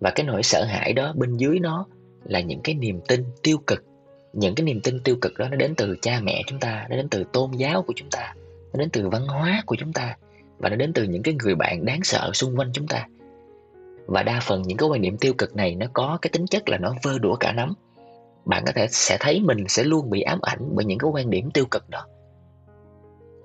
Và 0.00 0.10
cái 0.10 0.26
nỗi 0.26 0.42
sợ 0.42 0.64
hãi 0.64 0.92
đó 0.92 1.12
bên 1.16 1.36
dưới 1.36 1.58
nó 1.58 1.86
là 2.24 2.40
những 2.40 2.60
cái 2.64 2.74
niềm 2.74 3.00
tin 3.08 3.24
tiêu 3.42 3.58
cực. 3.66 3.84
Những 4.32 4.54
cái 4.54 4.64
niềm 4.64 4.80
tin 4.80 5.00
tiêu 5.00 5.16
cực 5.20 5.32
đó 5.38 5.48
nó 5.48 5.56
đến 5.56 5.74
từ 5.74 5.96
cha 6.02 6.20
mẹ 6.22 6.42
chúng 6.46 6.60
ta, 6.60 6.86
nó 6.90 6.96
đến 6.96 7.08
từ 7.08 7.24
tôn 7.32 7.50
giáo 7.50 7.82
của 7.82 7.92
chúng 7.96 8.10
ta, 8.10 8.34
nó 8.72 8.78
đến 8.78 8.90
từ 8.90 9.08
văn 9.08 9.26
hóa 9.26 9.62
của 9.66 9.76
chúng 9.78 9.92
ta, 9.92 10.16
và 10.58 10.68
nó 10.68 10.76
đến 10.76 10.92
từ 10.92 11.02
những 11.02 11.22
cái 11.22 11.34
người 11.34 11.54
bạn 11.54 11.84
đáng 11.84 12.00
sợ 12.02 12.30
xung 12.34 12.58
quanh 12.58 12.70
chúng 12.72 12.86
ta. 12.86 13.08
Và 14.06 14.22
đa 14.22 14.40
phần 14.42 14.62
những 14.62 14.76
cái 14.76 14.88
quan 14.88 15.00
niệm 15.00 15.16
tiêu 15.16 15.34
cực 15.38 15.56
này 15.56 15.74
nó 15.74 15.86
có 15.92 16.18
cái 16.22 16.30
tính 16.32 16.46
chất 16.46 16.68
là 16.68 16.78
nó 16.78 16.94
vơ 17.02 17.18
đũa 17.18 17.36
cả 17.36 17.52
nắm. 17.52 17.74
Bạn 18.44 18.62
có 18.66 18.72
thể 18.74 18.86
sẽ 18.90 19.16
thấy 19.20 19.40
mình 19.40 19.64
sẽ 19.68 19.84
luôn 19.84 20.10
bị 20.10 20.20
ám 20.20 20.38
ảnh 20.42 20.68
bởi 20.72 20.84
những 20.84 20.98
cái 20.98 21.10
quan 21.10 21.30
điểm 21.30 21.50
tiêu 21.50 21.64
cực 21.70 21.90
đó 21.90 22.06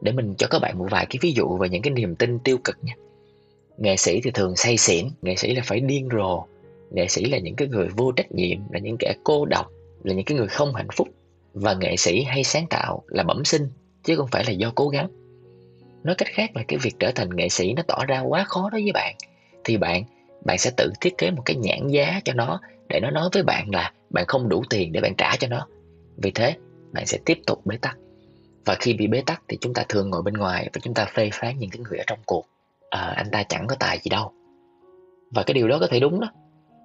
để 0.01 0.11
mình 0.11 0.35
cho 0.37 0.47
các 0.47 0.59
bạn 0.59 0.77
một 0.77 0.87
vài 0.91 1.05
cái 1.09 1.17
ví 1.21 1.31
dụ 1.31 1.57
về 1.57 1.69
những 1.69 1.81
cái 1.81 1.93
niềm 1.93 2.15
tin 2.15 2.39
tiêu 2.39 2.57
cực 2.63 2.77
nha 2.81 2.93
nghệ 3.79 3.97
sĩ 3.97 4.21
thì 4.21 4.31
thường 4.31 4.55
say 4.55 4.77
xỉn, 4.77 5.07
nghệ 5.21 5.35
sĩ 5.35 5.55
là 5.55 5.61
phải 5.65 5.79
điên 5.79 6.09
rồ, 6.11 6.45
nghệ 6.91 7.07
sĩ 7.07 7.25
là 7.25 7.37
những 7.37 7.55
cái 7.55 7.67
người 7.67 7.87
vô 7.87 8.11
trách 8.11 8.31
nhiệm, 8.31 8.57
là 8.71 8.79
những 8.79 8.97
kẻ 8.99 9.13
cô 9.23 9.45
độc, 9.45 9.67
là 10.03 10.13
những 10.13 10.25
cái 10.25 10.37
người 10.37 10.47
không 10.47 10.75
hạnh 10.75 10.87
phúc. 10.93 11.07
Và 11.53 11.73
nghệ 11.73 11.97
sĩ 11.97 12.23
hay 12.23 12.43
sáng 12.43 12.67
tạo 12.69 13.03
là 13.07 13.23
bẩm 13.23 13.45
sinh, 13.45 13.69
chứ 14.03 14.15
không 14.15 14.27
phải 14.31 14.43
là 14.47 14.51
do 14.51 14.71
cố 14.75 14.87
gắng. 14.87 15.09
Nói 16.03 16.15
cách 16.15 16.27
khác 16.31 16.51
là 16.55 16.63
cái 16.67 16.79
việc 16.81 16.95
trở 16.99 17.11
thành 17.11 17.35
nghệ 17.35 17.49
sĩ 17.49 17.73
nó 17.73 17.83
tỏ 17.87 18.05
ra 18.07 18.19
quá 18.19 18.43
khó 18.43 18.69
đối 18.69 18.81
với 18.81 18.91
bạn, 18.91 19.15
thì 19.63 19.77
bạn 19.77 20.03
bạn 20.45 20.57
sẽ 20.57 20.71
tự 20.77 20.91
thiết 21.01 21.17
kế 21.17 21.31
một 21.31 21.41
cái 21.45 21.55
nhãn 21.55 21.87
giá 21.87 22.21
cho 22.25 22.33
nó 22.33 22.59
để 22.87 22.99
nó 22.99 23.11
nói 23.11 23.29
với 23.33 23.43
bạn 23.43 23.69
là 23.69 23.93
bạn 24.09 24.25
không 24.27 24.49
đủ 24.49 24.63
tiền 24.69 24.91
để 24.91 25.01
bạn 25.01 25.15
trả 25.15 25.35
cho 25.35 25.47
nó. 25.47 25.67
Vì 26.17 26.31
thế, 26.31 26.55
bạn 26.91 27.05
sẽ 27.05 27.17
tiếp 27.25 27.37
tục 27.47 27.65
bế 27.65 27.77
tắc 27.77 27.97
và 28.69 28.75
khi 28.79 28.93
bị 28.93 29.07
bế 29.07 29.21
tắc 29.25 29.41
thì 29.47 29.57
chúng 29.61 29.73
ta 29.73 29.83
thường 29.89 30.09
ngồi 30.09 30.21
bên 30.21 30.33
ngoài 30.33 30.69
và 30.73 30.79
chúng 30.83 30.93
ta 30.93 31.05
phê 31.05 31.29
phán 31.33 31.59
những 31.59 31.69
cái 31.69 31.79
người 31.79 31.97
ở 31.97 32.03
trong 32.07 32.19
cuộc. 32.25 32.45
À, 32.89 32.99
anh 32.99 33.31
ta 33.31 33.43
chẳng 33.43 33.67
có 33.67 33.75
tài 33.75 33.99
gì 34.03 34.09
đâu. 34.09 34.31
Và 35.31 35.43
cái 35.43 35.53
điều 35.53 35.67
đó 35.67 35.77
có 35.79 35.87
thể 35.87 35.99
đúng 35.99 36.19
đó. 36.19 36.27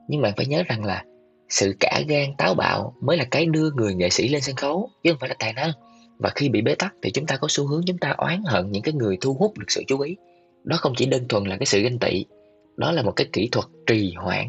Nhưng 0.08 0.22
bạn 0.22 0.32
phải 0.36 0.46
nhớ 0.46 0.62
rằng 0.66 0.84
là 0.84 1.04
sự 1.48 1.74
cả 1.80 2.00
gan 2.08 2.36
táo 2.38 2.54
bạo 2.54 2.94
mới 3.00 3.16
là 3.16 3.24
cái 3.30 3.46
đưa 3.46 3.70
người 3.70 3.94
nghệ 3.94 4.10
sĩ 4.10 4.28
lên 4.28 4.40
sân 4.40 4.56
khấu 4.56 4.90
chứ 5.02 5.10
không 5.10 5.18
phải 5.20 5.28
là 5.28 5.34
tài 5.38 5.52
năng. 5.52 5.70
Và 6.18 6.30
khi 6.34 6.48
bị 6.48 6.62
bế 6.62 6.74
tắc 6.74 6.94
thì 7.02 7.10
chúng 7.10 7.26
ta 7.26 7.36
có 7.36 7.48
xu 7.50 7.66
hướng 7.66 7.82
chúng 7.86 7.98
ta 7.98 8.10
oán 8.10 8.42
hận 8.46 8.72
những 8.72 8.82
cái 8.82 8.94
người 8.94 9.18
thu 9.20 9.34
hút 9.34 9.58
được 9.58 9.66
sự 9.70 9.82
chú 9.86 10.00
ý. 10.00 10.16
Đó 10.64 10.76
không 10.76 10.92
chỉ 10.96 11.06
đơn 11.06 11.28
thuần 11.28 11.44
là 11.44 11.56
cái 11.56 11.66
sự 11.66 11.80
ganh 11.80 11.98
tị 11.98 12.24
đó 12.76 12.92
là 12.92 13.02
một 13.02 13.12
cái 13.16 13.26
kỹ 13.32 13.48
thuật 13.52 13.66
trì 13.86 14.14
hoãn. 14.16 14.46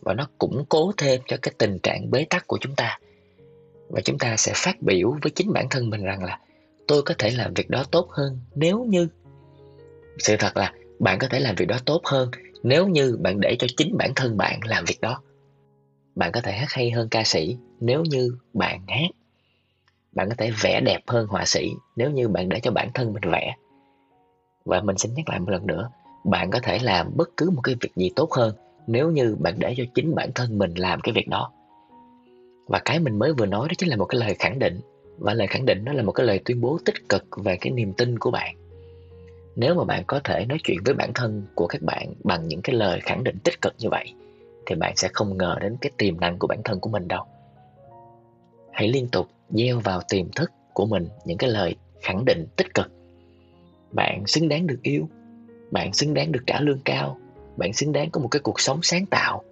Và 0.00 0.14
nó 0.14 0.26
củng 0.38 0.64
cố 0.68 0.92
thêm 0.96 1.20
cho 1.26 1.36
cái 1.42 1.54
tình 1.58 1.78
trạng 1.78 2.10
bế 2.10 2.24
tắc 2.30 2.46
của 2.46 2.58
chúng 2.60 2.74
ta. 2.76 2.98
Và 3.88 4.00
chúng 4.00 4.18
ta 4.18 4.36
sẽ 4.36 4.52
phát 4.54 4.82
biểu 4.82 5.16
với 5.22 5.30
chính 5.34 5.52
bản 5.52 5.66
thân 5.70 5.90
mình 5.90 6.02
rằng 6.02 6.24
là 6.24 6.38
tôi 6.86 7.02
có 7.02 7.14
thể 7.18 7.30
làm 7.30 7.54
việc 7.54 7.70
đó 7.70 7.84
tốt 7.90 8.08
hơn 8.10 8.38
nếu 8.54 8.84
như, 8.84 9.08
sự 10.18 10.36
thật 10.38 10.56
là 10.56 10.72
bạn 10.98 11.18
có 11.18 11.28
thể 11.30 11.40
làm 11.40 11.54
việc 11.54 11.66
đó 11.66 11.76
tốt 11.86 12.00
hơn 12.04 12.30
nếu 12.62 12.88
như 12.88 13.16
bạn 13.20 13.40
để 13.40 13.56
cho 13.58 13.66
chính 13.76 13.96
bản 13.96 14.12
thân 14.16 14.36
bạn 14.36 14.60
làm 14.64 14.84
việc 14.84 15.00
đó. 15.00 15.22
Bạn 16.14 16.32
có 16.32 16.40
thể 16.40 16.52
hát 16.52 16.72
hay 16.72 16.90
hơn 16.90 17.08
ca 17.08 17.22
sĩ 17.24 17.56
nếu 17.80 18.02
như 18.02 18.36
bạn 18.54 18.86
hát. 18.88 19.10
Bạn 20.12 20.28
có 20.28 20.34
thể 20.38 20.50
vẽ 20.62 20.80
đẹp 20.80 21.00
hơn 21.06 21.26
họa 21.26 21.44
sĩ 21.44 21.70
nếu 21.96 22.10
như 22.10 22.28
bạn 22.28 22.48
để 22.48 22.60
cho 22.60 22.70
bản 22.70 22.90
thân 22.94 23.12
mình 23.12 23.32
vẽ. 23.32 23.54
Và 24.64 24.80
mình 24.80 24.98
xin 24.98 25.14
nhắc 25.14 25.28
lại 25.28 25.40
một 25.40 25.50
lần 25.50 25.66
nữa, 25.66 25.90
bạn 26.24 26.50
có 26.50 26.58
thể 26.62 26.78
làm 26.82 27.10
bất 27.16 27.28
cứ 27.36 27.50
một 27.50 27.60
cái 27.62 27.76
việc 27.80 27.90
gì 27.96 28.10
tốt 28.16 28.32
hơn 28.32 28.54
nếu 28.86 29.10
như 29.10 29.36
bạn 29.40 29.54
để 29.58 29.74
cho 29.76 29.84
chính 29.94 30.14
bản 30.14 30.30
thân 30.34 30.58
mình 30.58 30.74
làm 30.74 31.00
cái 31.00 31.12
việc 31.12 31.28
đó. 31.28 31.52
Và 32.66 32.78
cái 32.84 32.98
mình 32.98 33.18
mới 33.18 33.32
vừa 33.32 33.46
nói 33.46 33.68
đó 33.68 33.72
chính 33.78 33.88
là 33.88 33.96
một 33.96 34.04
cái 34.04 34.20
lời 34.20 34.36
khẳng 34.38 34.58
định 34.58 34.80
và 35.22 35.34
lời 35.34 35.46
khẳng 35.46 35.66
định 35.66 35.84
đó 35.84 35.92
là 35.92 36.02
một 36.02 36.12
cái 36.12 36.26
lời 36.26 36.40
tuyên 36.44 36.60
bố 36.60 36.78
tích 36.84 37.08
cực 37.08 37.24
về 37.36 37.56
cái 37.60 37.72
niềm 37.72 37.92
tin 37.92 38.18
của 38.18 38.30
bạn. 38.30 38.56
Nếu 39.56 39.74
mà 39.74 39.84
bạn 39.84 40.04
có 40.06 40.20
thể 40.24 40.44
nói 40.44 40.58
chuyện 40.64 40.78
với 40.84 40.94
bản 40.94 41.12
thân 41.14 41.46
của 41.54 41.66
các 41.66 41.82
bạn 41.82 42.14
bằng 42.24 42.48
những 42.48 42.62
cái 42.62 42.76
lời 42.76 43.00
khẳng 43.02 43.24
định 43.24 43.38
tích 43.44 43.60
cực 43.62 43.74
như 43.78 43.88
vậy, 43.90 44.14
thì 44.66 44.74
bạn 44.74 44.96
sẽ 44.96 45.08
không 45.12 45.38
ngờ 45.38 45.56
đến 45.60 45.76
cái 45.80 45.92
tiềm 45.96 46.20
năng 46.20 46.38
của 46.38 46.46
bản 46.46 46.62
thân 46.64 46.80
của 46.80 46.90
mình 46.90 47.08
đâu. 47.08 47.24
Hãy 48.72 48.88
liên 48.88 49.08
tục 49.08 49.28
gieo 49.50 49.80
vào 49.80 50.00
tiềm 50.08 50.28
thức 50.30 50.50
của 50.72 50.86
mình 50.86 51.08
những 51.24 51.38
cái 51.38 51.50
lời 51.50 51.76
khẳng 52.00 52.24
định 52.24 52.46
tích 52.56 52.74
cực. 52.74 52.90
Bạn 53.92 54.26
xứng 54.26 54.48
đáng 54.48 54.66
được 54.66 54.78
yêu, 54.82 55.08
bạn 55.70 55.92
xứng 55.92 56.14
đáng 56.14 56.32
được 56.32 56.42
trả 56.46 56.60
lương 56.60 56.80
cao, 56.84 57.18
bạn 57.56 57.72
xứng 57.72 57.92
đáng 57.92 58.10
có 58.10 58.20
một 58.20 58.28
cái 58.28 58.40
cuộc 58.40 58.60
sống 58.60 58.78
sáng 58.82 59.06
tạo. 59.06 59.42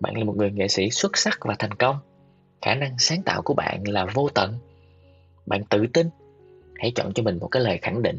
Bạn 0.00 0.18
là 0.18 0.24
một 0.24 0.36
người 0.36 0.50
nghệ 0.50 0.68
sĩ 0.68 0.90
xuất 0.90 1.16
sắc 1.16 1.38
và 1.40 1.54
thành 1.58 1.74
công. 1.74 1.96
Khả 2.62 2.74
năng 2.74 2.98
sáng 2.98 3.22
tạo 3.22 3.42
của 3.42 3.54
bạn 3.54 3.88
là 3.88 4.06
vô 4.14 4.28
tận 4.34 4.58
bạn 5.48 5.64
tự 5.64 5.86
tin. 5.92 6.08
Hãy 6.76 6.92
chọn 6.94 7.12
cho 7.14 7.22
mình 7.22 7.38
một 7.38 7.48
cái 7.48 7.62
lời 7.62 7.78
khẳng 7.82 8.02
định. 8.02 8.18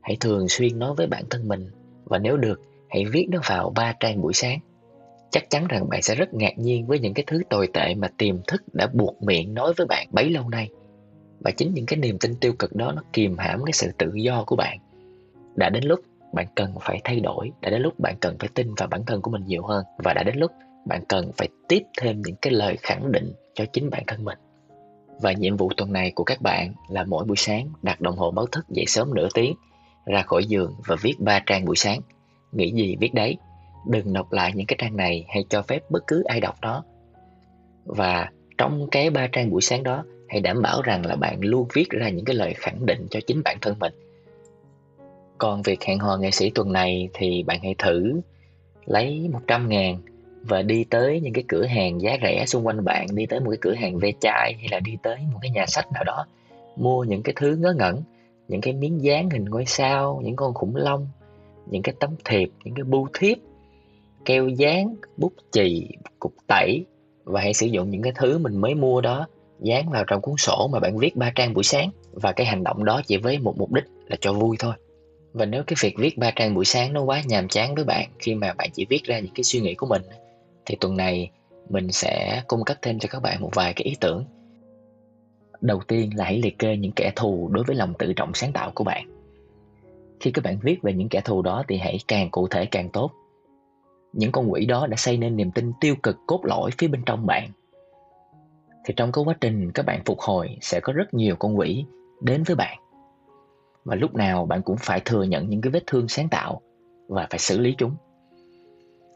Hãy 0.00 0.16
thường 0.20 0.48
xuyên 0.48 0.78
nói 0.78 0.94
với 0.96 1.06
bản 1.06 1.24
thân 1.30 1.48
mình. 1.48 1.70
Và 2.04 2.18
nếu 2.18 2.36
được, 2.36 2.60
hãy 2.88 3.04
viết 3.04 3.26
nó 3.30 3.38
vào 3.48 3.72
ba 3.76 3.94
trang 4.00 4.22
buổi 4.22 4.32
sáng. 4.32 4.58
Chắc 5.30 5.50
chắn 5.50 5.66
rằng 5.68 5.88
bạn 5.88 6.02
sẽ 6.02 6.14
rất 6.14 6.34
ngạc 6.34 6.58
nhiên 6.58 6.86
với 6.86 6.98
những 6.98 7.14
cái 7.14 7.24
thứ 7.26 7.42
tồi 7.50 7.68
tệ 7.72 7.94
mà 7.94 8.08
tiềm 8.18 8.36
thức 8.46 8.62
đã 8.72 8.86
buộc 8.92 9.22
miệng 9.22 9.54
nói 9.54 9.72
với 9.76 9.86
bạn 9.86 10.06
bấy 10.12 10.30
lâu 10.30 10.48
nay. 10.48 10.68
Và 11.40 11.50
chính 11.50 11.74
những 11.74 11.86
cái 11.86 11.98
niềm 11.98 12.18
tin 12.18 12.34
tiêu 12.34 12.52
cực 12.58 12.76
đó 12.76 12.92
nó 12.92 13.02
kìm 13.12 13.38
hãm 13.38 13.64
cái 13.64 13.72
sự 13.72 13.90
tự 13.98 14.12
do 14.14 14.44
của 14.46 14.56
bạn. 14.56 14.78
Đã 15.56 15.70
đến 15.70 15.84
lúc 15.84 16.00
bạn 16.32 16.46
cần 16.54 16.74
phải 16.80 17.00
thay 17.04 17.20
đổi, 17.20 17.50
đã 17.60 17.70
đến 17.70 17.82
lúc 17.82 18.00
bạn 18.00 18.16
cần 18.20 18.36
phải 18.38 18.48
tin 18.54 18.74
vào 18.74 18.88
bản 18.88 19.04
thân 19.06 19.22
của 19.22 19.30
mình 19.30 19.46
nhiều 19.46 19.62
hơn. 19.62 19.84
Và 19.98 20.12
đã 20.14 20.22
đến 20.22 20.36
lúc 20.36 20.52
bạn 20.84 21.04
cần 21.08 21.32
phải 21.36 21.48
tiếp 21.68 21.82
thêm 22.00 22.22
những 22.22 22.36
cái 22.42 22.52
lời 22.52 22.76
khẳng 22.82 23.12
định 23.12 23.32
cho 23.54 23.64
chính 23.72 23.90
bản 23.90 24.02
thân 24.06 24.24
mình 24.24 24.38
và 25.20 25.32
nhiệm 25.32 25.56
vụ 25.56 25.70
tuần 25.76 25.92
này 25.92 26.12
của 26.14 26.24
các 26.24 26.42
bạn 26.42 26.74
là 26.88 27.04
mỗi 27.04 27.24
buổi 27.24 27.36
sáng 27.36 27.68
đặt 27.82 28.00
đồng 28.00 28.16
hồ 28.16 28.30
báo 28.30 28.46
thức 28.46 28.68
dậy 28.68 28.84
sớm 28.86 29.14
nửa 29.14 29.28
tiếng, 29.34 29.54
ra 30.06 30.22
khỏi 30.22 30.44
giường 30.44 30.74
và 30.86 30.96
viết 31.02 31.14
ba 31.18 31.40
trang 31.46 31.64
buổi 31.64 31.76
sáng. 31.76 32.00
Nghĩ 32.52 32.72
gì 32.72 32.96
viết 33.00 33.14
đấy? 33.14 33.36
Đừng 33.86 34.12
đọc 34.12 34.32
lại 34.32 34.52
những 34.54 34.66
cái 34.66 34.76
trang 34.78 34.96
này 34.96 35.24
hay 35.28 35.44
cho 35.48 35.62
phép 35.62 35.90
bất 35.90 36.06
cứ 36.06 36.22
ai 36.24 36.40
đọc 36.40 36.56
nó 36.62 36.82
và 37.84 38.30
trong 38.58 38.88
cái 38.90 39.10
ba 39.10 39.26
trang 39.32 39.50
buổi 39.50 39.62
sáng 39.62 39.82
đó, 39.82 40.04
hãy 40.28 40.40
đảm 40.40 40.62
bảo 40.62 40.82
rằng 40.82 41.06
là 41.06 41.16
bạn 41.16 41.40
luôn 41.40 41.68
viết 41.74 41.90
ra 41.90 42.08
những 42.08 42.24
cái 42.24 42.36
lời 42.36 42.54
khẳng 42.56 42.86
định 42.86 43.06
cho 43.10 43.20
chính 43.26 43.42
bản 43.44 43.56
thân 43.60 43.78
mình. 43.78 43.92
Còn 45.38 45.62
việc 45.62 45.82
hẹn 45.82 45.98
hò 45.98 46.16
nghệ 46.16 46.30
sĩ 46.30 46.50
tuần 46.50 46.72
này 46.72 47.08
thì 47.14 47.42
bạn 47.42 47.60
hãy 47.62 47.74
thử 47.78 48.20
lấy 48.86 49.28
100 49.32 49.68
ngàn 49.68 50.00
và 50.48 50.62
đi 50.62 50.84
tới 50.84 51.20
những 51.20 51.32
cái 51.32 51.44
cửa 51.48 51.64
hàng 51.64 52.00
giá 52.00 52.16
rẻ 52.22 52.44
xung 52.46 52.66
quanh 52.66 52.84
bạn, 52.84 53.06
đi 53.12 53.26
tới 53.26 53.40
một 53.40 53.50
cái 53.50 53.58
cửa 53.60 53.74
hàng 53.74 53.98
ve 53.98 54.12
chai 54.20 54.54
hay 54.58 54.68
là 54.70 54.80
đi 54.80 54.96
tới 55.02 55.16
một 55.32 55.38
cái 55.42 55.50
nhà 55.50 55.66
sách 55.66 55.92
nào 55.92 56.04
đó, 56.04 56.26
mua 56.76 57.04
những 57.04 57.22
cái 57.22 57.32
thứ 57.36 57.56
ngớ 57.56 57.74
ngẩn, 57.78 58.02
những 58.48 58.60
cái 58.60 58.74
miếng 58.74 59.04
dán 59.04 59.30
hình 59.30 59.44
ngôi 59.44 59.64
sao, 59.66 60.20
những 60.24 60.36
con 60.36 60.54
khủng 60.54 60.76
long, 60.76 61.08
những 61.66 61.82
cái 61.82 61.94
tấm 62.00 62.10
thiệp, 62.24 62.50
những 62.64 62.74
cái 62.74 62.84
bưu 62.84 63.08
thiếp, 63.18 63.38
keo 64.24 64.48
dán, 64.48 64.94
bút 65.16 65.32
chì, 65.52 65.88
cục 66.18 66.34
tẩy 66.46 66.84
và 67.24 67.40
hãy 67.40 67.54
sử 67.54 67.66
dụng 67.66 67.90
những 67.90 68.02
cái 68.02 68.12
thứ 68.16 68.38
mình 68.38 68.56
mới 68.56 68.74
mua 68.74 69.00
đó 69.00 69.26
dán 69.60 69.90
vào 69.90 70.04
trong 70.04 70.20
cuốn 70.20 70.34
sổ 70.38 70.68
mà 70.72 70.80
bạn 70.80 70.98
viết 70.98 71.16
ba 71.16 71.32
trang 71.34 71.54
buổi 71.54 71.64
sáng 71.64 71.90
và 72.12 72.32
cái 72.32 72.46
hành 72.46 72.64
động 72.64 72.84
đó 72.84 73.02
chỉ 73.06 73.16
với 73.16 73.38
một 73.38 73.58
mục 73.58 73.72
đích 73.72 73.84
là 74.06 74.16
cho 74.20 74.32
vui 74.32 74.56
thôi. 74.58 74.74
Và 75.32 75.44
nếu 75.44 75.62
cái 75.66 75.76
việc 75.80 75.94
viết 75.98 76.18
ba 76.18 76.30
trang 76.30 76.54
buổi 76.54 76.64
sáng 76.64 76.92
nó 76.92 77.02
quá 77.02 77.22
nhàm 77.26 77.48
chán 77.48 77.74
với 77.74 77.84
bạn 77.84 78.08
khi 78.18 78.34
mà 78.34 78.54
bạn 78.58 78.70
chỉ 78.72 78.86
viết 78.88 79.04
ra 79.04 79.18
những 79.18 79.34
cái 79.34 79.44
suy 79.44 79.60
nghĩ 79.60 79.74
của 79.74 79.86
mình 79.86 80.02
thì 80.66 80.76
tuần 80.80 80.96
này 80.96 81.30
mình 81.68 81.92
sẽ 81.92 82.42
cung 82.48 82.64
cấp 82.64 82.76
thêm 82.82 82.98
cho 82.98 83.08
các 83.12 83.22
bạn 83.22 83.40
một 83.40 83.50
vài 83.54 83.72
cái 83.72 83.84
ý 83.84 83.96
tưởng. 84.00 84.24
Đầu 85.60 85.80
tiên 85.88 86.10
là 86.16 86.24
hãy 86.24 86.38
liệt 86.38 86.58
kê 86.58 86.76
những 86.76 86.92
kẻ 86.92 87.12
thù 87.16 87.48
đối 87.52 87.64
với 87.64 87.76
lòng 87.76 87.94
tự 87.98 88.12
trọng 88.12 88.34
sáng 88.34 88.52
tạo 88.52 88.70
của 88.74 88.84
bạn. 88.84 89.06
Khi 90.20 90.30
các 90.30 90.44
bạn 90.44 90.58
viết 90.62 90.82
về 90.82 90.92
những 90.92 91.08
kẻ 91.08 91.20
thù 91.20 91.42
đó 91.42 91.64
thì 91.68 91.76
hãy 91.76 91.98
càng 92.08 92.30
cụ 92.30 92.48
thể 92.48 92.66
càng 92.66 92.90
tốt. 92.90 93.10
Những 94.12 94.32
con 94.32 94.52
quỷ 94.52 94.66
đó 94.66 94.86
đã 94.86 94.96
xây 94.96 95.16
nên 95.16 95.36
niềm 95.36 95.50
tin 95.50 95.72
tiêu 95.80 95.94
cực 96.02 96.16
cốt 96.26 96.40
lõi 96.44 96.70
phía 96.78 96.88
bên 96.88 97.02
trong 97.06 97.26
bạn. 97.26 97.50
Thì 98.84 98.94
trong 98.96 99.12
cái 99.12 99.24
quá 99.24 99.34
trình 99.40 99.72
các 99.72 99.86
bạn 99.86 100.02
phục 100.04 100.20
hồi 100.20 100.56
sẽ 100.60 100.80
có 100.80 100.92
rất 100.92 101.14
nhiều 101.14 101.36
con 101.36 101.58
quỷ 101.58 101.84
đến 102.20 102.42
với 102.42 102.56
bạn. 102.56 102.78
Và 103.84 103.94
lúc 103.94 104.14
nào 104.14 104.46
bạn 104.46 104.62
cũng 104.62 104.76
phải 104.76 105.00
thừa 105.04 105.22
nhận 105.22 105.50
những 105.50 105.60
cái 105.60 105.70
vết 105.70 105.82
thương 105.86 106.08
sáng 106.08 106.28
tạo 106.28 106.60
và 107.08 107.26
phải 107.30 107.38
xử 107.38 107.58
lý 107.58 107.74
chúng 107.78 107.96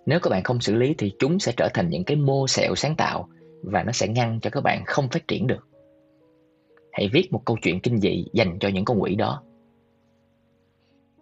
nếu 0.08 0.20
các 0.20 0.30
bạn 0.30 0.42
không 0.42 0.60
xử 0.60 0.74
lý 0.74 0.94
thì 0.98 1.12
chúng 1.18 1.38
sẽ 1.38 1.52
trở 1.56 1.68
thành 1.74 1.88
những 1.88 2.04
cái 2.04 2.16
mô 2.16 2.46
sẹo 2.46 2.74
sáng 2.74 2.96
tạo 2.96 3.28
và 3.62 3.82
nó 3.82 3.92
sẽ 3.92 4.08
ngăn 4.08 4.40
cho 4.40 4.50
các 4.50 4.60
bạn 4.60 4.84
không 4.86 5.08
phát 5.08 5.28
triển 5.28 5.46
được. 5.46 5.68
Hãy 6.92 7.08
viết 7.12 7.32
một 7.32 7.42
câu 7.44 7.56
chuyện 7.62 7.80
kinh 7.80 7.98
dị 7.98 8.24
dành 8.32 8.58
cho 8.58 8.68
những 8.68 8.84
con 8.84 9.02
quỷ 9.02 9.14
đó. 9.14 9.42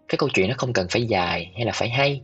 Cái 0.07 0.17
câu 0.17 0.29
chuyện 0.33 0.49
nó 0.49 0.55
không 0.57 0.73
cần 0.73 0.87
phải 0.89 1.05
dài 1.05 1.51
hay 1.55 1.65
là 1.65 1.71
phải 1.75 1.89
hay. 1.89 2.21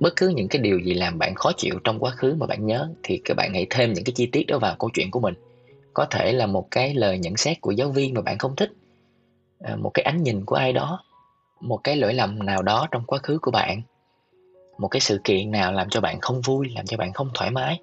Bất 0.00 0.12
cứ 0.16 0.28
những 0.28 0.48
cái 0.48 0.62
điều 0.62 0.78
gì 0.80 0.94
làm 0.94 1.18
bạn 1.18 1.34
khó 1.34 1.52
chịu 1.56 1.74
trong 1.84 1.98
quá 1.98 2.10
khứ 2.10 2.34
mà 2.38 2.46
bạn 2.46 2.66
nhớ 2.66 2.88
thì 3.02 3.20
các 3.24 3.36
bạn 3.36 3.54
hãy 3.54 3.66
thêm 3.70 3.92
những 3.92 4.04
cái 4.04 4.12
chi 4.16 4.26
tiết 4.26 4.46
đó 4.46 4.58
vào 4.58 4.76
câu 4.78 4.90
chuyện 4.94 5.10
của 5.10 5.20
mình. 5.20 5.34
Có 5.94 6.04
thể 6.04 6.32
là 6.32 6.46
một 6.46 6.68
cái 6.70 6.94
lời 6.94 7.18
nhận 7.18 7.36
xét 7.36 7.60
của 7.60 7.70
giáo 7.70 7.90
viên 7.90 8.14
mà 8.14 8.20
bạn 8.20 8.38
không 8.38 8.56
thích 8.56 8.70
à, 9.60 9.76
một 9.76 9.90
cái 9.94 10.02
ánh 10.02 10.22
nhìn 10.22 10.44
của 10.44 10.56
ai 10.56 10.72
đó, 10.72 11.02
một 11.60 11.80
cái 11.84 11.96
lỗi 11.96 12.14
lầm 12.14 12.38
nào 12.38 12.62
đó 12.62 12.88
trong 12.90 13.04
quá 13.06 13.18
khứ 13.18 13.38
của 13.42 13.50
bạn 13.50 13.82
một 14.78 14.88
cái 14.88 15.00
sự 15.00 15.20
kiện 15.24 15.50
nào 15.50 15.72
làm 15.72 15.88
cho 15.88 16.00
bạn 16.00 16.20
không 16.20 16.40
vui, 16.40 16.68
làm 16.74 16.86
cho 16.86 16.96
bạn 16.96 17.12
không 17.12 17.30
thoải 17.34 17.50
mái. 17.50 17.80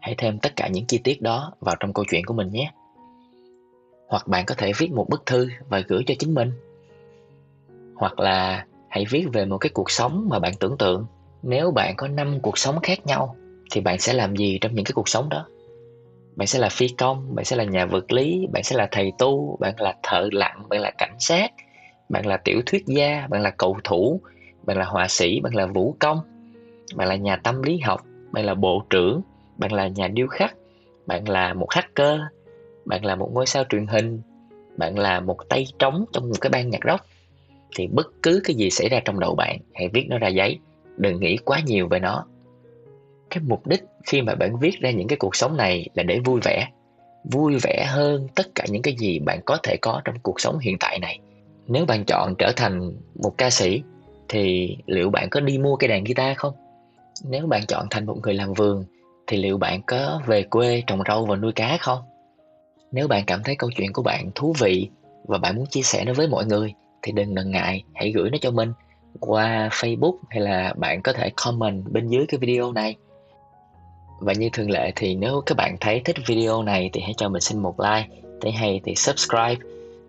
Hãy 0.00 0.14
thêm 0.18 0.38
tất 0.38 0.56
cả 0.56 0.68
những 0.68 0.86
chi 0.86 0.98
tiết 1.04 1.22
đó 1.22 1.52
vào 1.60 1.76
trong 1.80 1.92
câu 1.92 2.04
chuyện 2.10 2.24
của 2.26 2.34
mình 2.34 2.50
nhé. 2.50 2.72
Hoặc 4.08 4.26
bạn 4.26 4.46
có 4.46 4.54
thể 4.58 4.72
viết 4.78 4.92
một 4.92 5.08
bức 5.08 5.26
thư 5.26 5.48
và 5.68 5.80
gửi 5.88 6.02
cho 6.06 6.14
chính 6.18 6.34
mình. 6.34 6.52
Hoặc 7.96 8.20
là 8.20 8.66
hãy 8.88 9.04
viết 9.10 9.26
về 9.32 9.44
một 9.44 9.58
cái 9.58 9.70
cuộc 9.74 9.90
sống 9.90 10.26
mà 10.30 10.38
bạn 10.38 10.52
tưởng 10.60 10.78
tượng. 10.78 11.06
Nếu 11.42 11.70
bạn 11.70 11.94
có 11.96 12.08
năm 12.08 12.40
cuộc 12.42 12.58
sống 12.58 12.80
khác 12.82 13.06
nhau, 13.06 13.36
thì 13.70 13.80
bạn 13.80 13.98
sẽ 13.98 14.12
làm 14.12 14.36
gì 14.36 14.58
trong 14.60 14.74
những 14.74 14.84
cái 14.84 14.92
cuộc 14.94 15.08
sống 15.08 15.28
đó? 15.28 15.46
Bạn 16.36 16.46
sẽ 16.46 16.58
là 16.58 16.68
phi 16.68 16.88
công, 16.88 17.34
bạn 17.34 17.44
sẽ 17.44 17.56
là 17.56 17.64
nhà 17.64 17.86
vật 17.86 18.12
lý, 18.12 18.46
bạn 18.52 18.62
sẽ 18.62 18.76
là 18.76 18.88
thầy 18.90 19.12
tu, 19.18 19.56
bạn 19.60 19.74
là 19.78 19.94
thợ 20.02 20.28
lặn, 20.32 20.68
bạn 20.68 20.80
là 20.80 20.90
cảnh 20.98 21.16
sát, 21.18 21.52
bạn 22.08 22.26
là 22.26 22.36
tiểu 22.36 22.60
thuyết 22.66 22.86
gia, 22.86 23.26
bạn 23.30 23.42
là 23.42 23.50
cầu 23.50 23.76
thủ 23.84 24.20
bạn 24.68 24.76
là 24.78 24.84
họa 24.84 25.08
sĩ, 25.08 25.40
bạn 25.40 25.54
là 25.54 25.66
vũ 25.66 25.96
công, 25.98 26.18
bạn 26.94 27.08
là 27.08 27.16
nhà 27.16 27.36
tâm 27.36 27.62
lý 27.62 27.78
học, 27.78 28.00
bạn 28.32 28.44
là 28.44 28.54
bộ 28.54 28.82
trưởng, 28.90 29.20
bạn 29.56 29.72
là 29.72 29.88
nhà 29.88 30.08
điêu 30.08 30.26
khắc, 30.26 30.54
bạn 31.06 31.28
là 31.28 31.54
một 31.54 31.66
hacker, 31.70 32.20
bạn 32.84 33.04
là 33.04 33.14
một 33.16 33.30
ngôi 33.32 33.46
sao 33.46 33.64
truyền 33.68 33.86
hình, 33.86 34.20
bạn 34.76 34.98
là 34.98 35.20
một 35.20 35.36
tay 35.48 35.66
trống 35.78 36.04
trong 36.12 36.28
một 36.28 36.34
cái 36.40 36.50
ban 36.50 36.70
nhạc 36.70 36.80
rock, 36.88 37.06
thì 37.76 37.86
bất 37.86 38.06
cứ 38.22 38.40
cái 38.44 38.56
gì 38.56 38.70
xảy 38.70 38.88
ra 38.88 39.00
trong 39.04 39.20
đầu 39.20 39.34
bạn, 39.34 39.58
hãy 39.74 39.88
viết 39.88 40.06
nó 40.08 40.18
ra 40.18 40.28
giấy, 40.28 40.58
đừng 40.96 41.20
nghĩ 41.20 41.36
quá 41.36 41.60
nhiều 41.66 41.88
về 41.88 41.98
nó. 41.98 42.26
Cái 43.30 43.42
mục 43.46 43.66
đích 43.66 43.84
khi 44.06 44.22
mà 44.22 44.34
bạn 44.34 44.58
viết 44.58 44.80
ra 44.80 44.90
những 44.90 45.08
cái 45.08 45.16
cuộc 45.16 45.36
sống 45.36 45.56
này 45.56 45.88
là 45.94 46.02
để 46.02 46.20
vui 46.24 46.40
vẻ 46.44 46.68
vui 47.24 47.58
vẻ 47.62 47.84
hơn 47.88 48.26
tất 48.34 48.46
cả 48.54 48.64
những 48.68 48.82
cái 48.82 48.94
gì 48.98 49.18
bạn 49.18 49.40
có 49.44 49.56
thể 49.62 49.76
có 49.76 50.02
trong 50.04 50.14
cuộc 50.22 50.40
sống 50.40 50.58
hiện 50.58 50.76
tại 50.80 50.98
này. 50.98 51.18
Nếu 51.66 51.84
bạn 51.84 52.04
chọn 52.04 52.34
trở 52.38 52.52
thành 52.56 52.92
một 53.22 53.34
ca 53.38 53.50
sĩ 53.50 53.82
thì 54.28 54.76
liệu 54.86 55.10
bạn 55.10 55.30
có 55.30 55.40
đi 55.40 55.58
mua 55.58 55.76
cây 55.76 55.88
đàn 55.88 56.04
guitar 56.04 56.36
không? 56.36 56.54
Nếu 57.24 57.46
bạn 57.46 57.66
chọn 57.66 57.86
thành 57.90 58.06
một 58.06 58.16
người 58.22 58.34
làm 58.34 58.52
vườn, 58.52 58.84
thì 59.26 59.36
liệu 59.36 59.58
bạn 59.58 59.82
có 59.86 60.20
về 60.26 60.42
quê 60.42 60.82
trồng 60.86 61.02
rau 61.08 61.24
và 61.24 61.36
nuôi 61.36 61.52
cá 61.52 61.76
không? 61.80 61.98
Nếu 62.92 63.08
bạn 63.08 63.24
cảm 63.26 63.42
thấy 63.42 63.56
câu 63.56 63.70
chuyện 63.76 63.92
của 63.92 64.02
bạn 64.02 64.30
thú 64.34 64.54
vị 64.60 64.88
và 65.24 65.38
bạn 65.38 65.56
muốn 65.56 65.66
chia 65.66 65.82
sẻ 65.82 66.04
nó 66.04 66.12
với 66.12 66.28
mọi 66.28 66.46
người, 66.46 66.74
thì 67.02 67.12
đừng 67.12 67.34
ngần 67.34 67.50
ngại, 67.50 67.84
hãy 67.94 68.12
gửi 68.12 68.30
nó 68.30 68.38
cho 68.40 68.50
mình 68.50 68.72
qua 69.20 69.68
Facebook 69.72 70.16
hay 70.30 70.40
là 70.40 70.74
bạn 70.76 71.02
có 71.02 71.12
thể 71.12 71.30
comment 71.36 71.84
bên 71.90 72.08
dưới 72.08 72.26
cái 72.28 72.38
video 72.38 72.72
này. 72.72 72.96
Và 74.20 74.32
như 74.32 74.48
thường 74.52 74.70
lệ 74.70 74.92
thì 74.96 75.14
nếu 75.14 75.42
các 75.46 75.54
bạn 75.54 75.76
thấy 75.80 76.00
thích 76.04 76.16
video 76.26 76.62
này 76.62 76.90
thì 76.92 77.00
hãy 77.00 77.14
cho 77.16 77.28
mình 77.28 77.40
xin 77.40 77.58
một 77.58 77.80
like, 77.80 78.08
thấy 78.40 78.52
hay 78.52 78.80
thì 78.84 78.94
subscribe. 78.94 79.56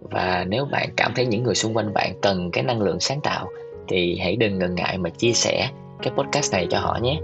Và 0.02 0.46
nếu 0.48 0.66
bạn 0.66 0.90
cảm 0.98 1.14
thấy 1.16 1.26
những 1.26 1.44
người 1.44 1.56
xung 1.56 1.78
quanh 1.78 1.94
bạn 1.94 2.14
cần 2.22 2.52
cái 2.52 2.64
năng 2.64 2.82
lượng 2.82 3.00
sáng 3.00 3.22
tạo 3.22 3.48
thì 3.90 4.20
hãy 4.24 4.36
đừng 4.36 4.60
ngần 4.60 4.76
ngại 4.76 4.98
mà 4.98 5.10
chia 5.10 5.32
sẻ 5.32 5.70
cái 6.02 6.14
podcast 6.18 6.54
này 6.54 6.68
cho 6.70 6.80
họ 6.80 7.00
nhé. 7.02 7.20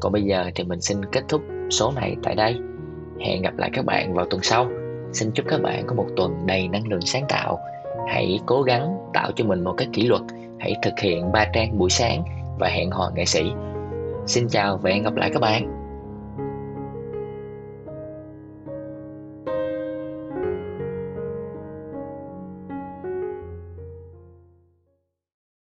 Còn 0.00 0.12
bây 0.12 0.22
giờ 0.22 0.50
thì 0.54 0.64
mình 0.64 0.80
xin 0.80 1.04
kết 1.12 1.22
thúc 1.28 1.42
số 1.70 1.92
này 1.92 2.16
tại 2.22 2.34
đây. 2.34 2.56
Hẹn 3.20 3.42
gặp 3.42 3.58
lại 3.58 3.70
các 3.72 3.84
bạn 3.84 4.14
vào 4.14 4.26
tuần 4.26 4.42
sau. 4.42 4.68
Xin 5.12 5.30
chúc 5.30 5.46
các 5.48 5.62
bạn 5.62 5.86
có 5.86 5.94
một 5.94 6.06
tuần 6.16 6.46
đầy 6.46 6.68
năng 6.68 6.88
lượng 6.88 7.00
sáng 7.00 7.24
tạo. 7.28 7.58
Hãy 8.08 8.40
cố 8.46 8.62
gắng 8.62 8.98
tạo 9.12 9.32
cho 9.36 9.44
mình 9.44 9.64
một 9.64 9.74
cái 9.76 9.88
kỷ 9.92 10.06
luật. 10.06 10.22
Hãy 10.58 10.74
thực 10.82 11.00
hiện 11.00 11.32
ba 11.32 11.46
trang 11.52 11.78
buổi 11.78 11.90
sáng 11.90 12.24
và 12.58 12.68
hẹn 12.68 12.90
hò 12.90 13.10
nghệ 13.14 13.24
sĩ. 13.24 13.42
Xin 14.26 14.48
chào 14.48 14.76
và 14.76 14.90
hẹn 14.90 15.02
gặp 15.02 15.14
lại 15.14 15.30
các 15.32 15.40
bạn. 15.40 15.81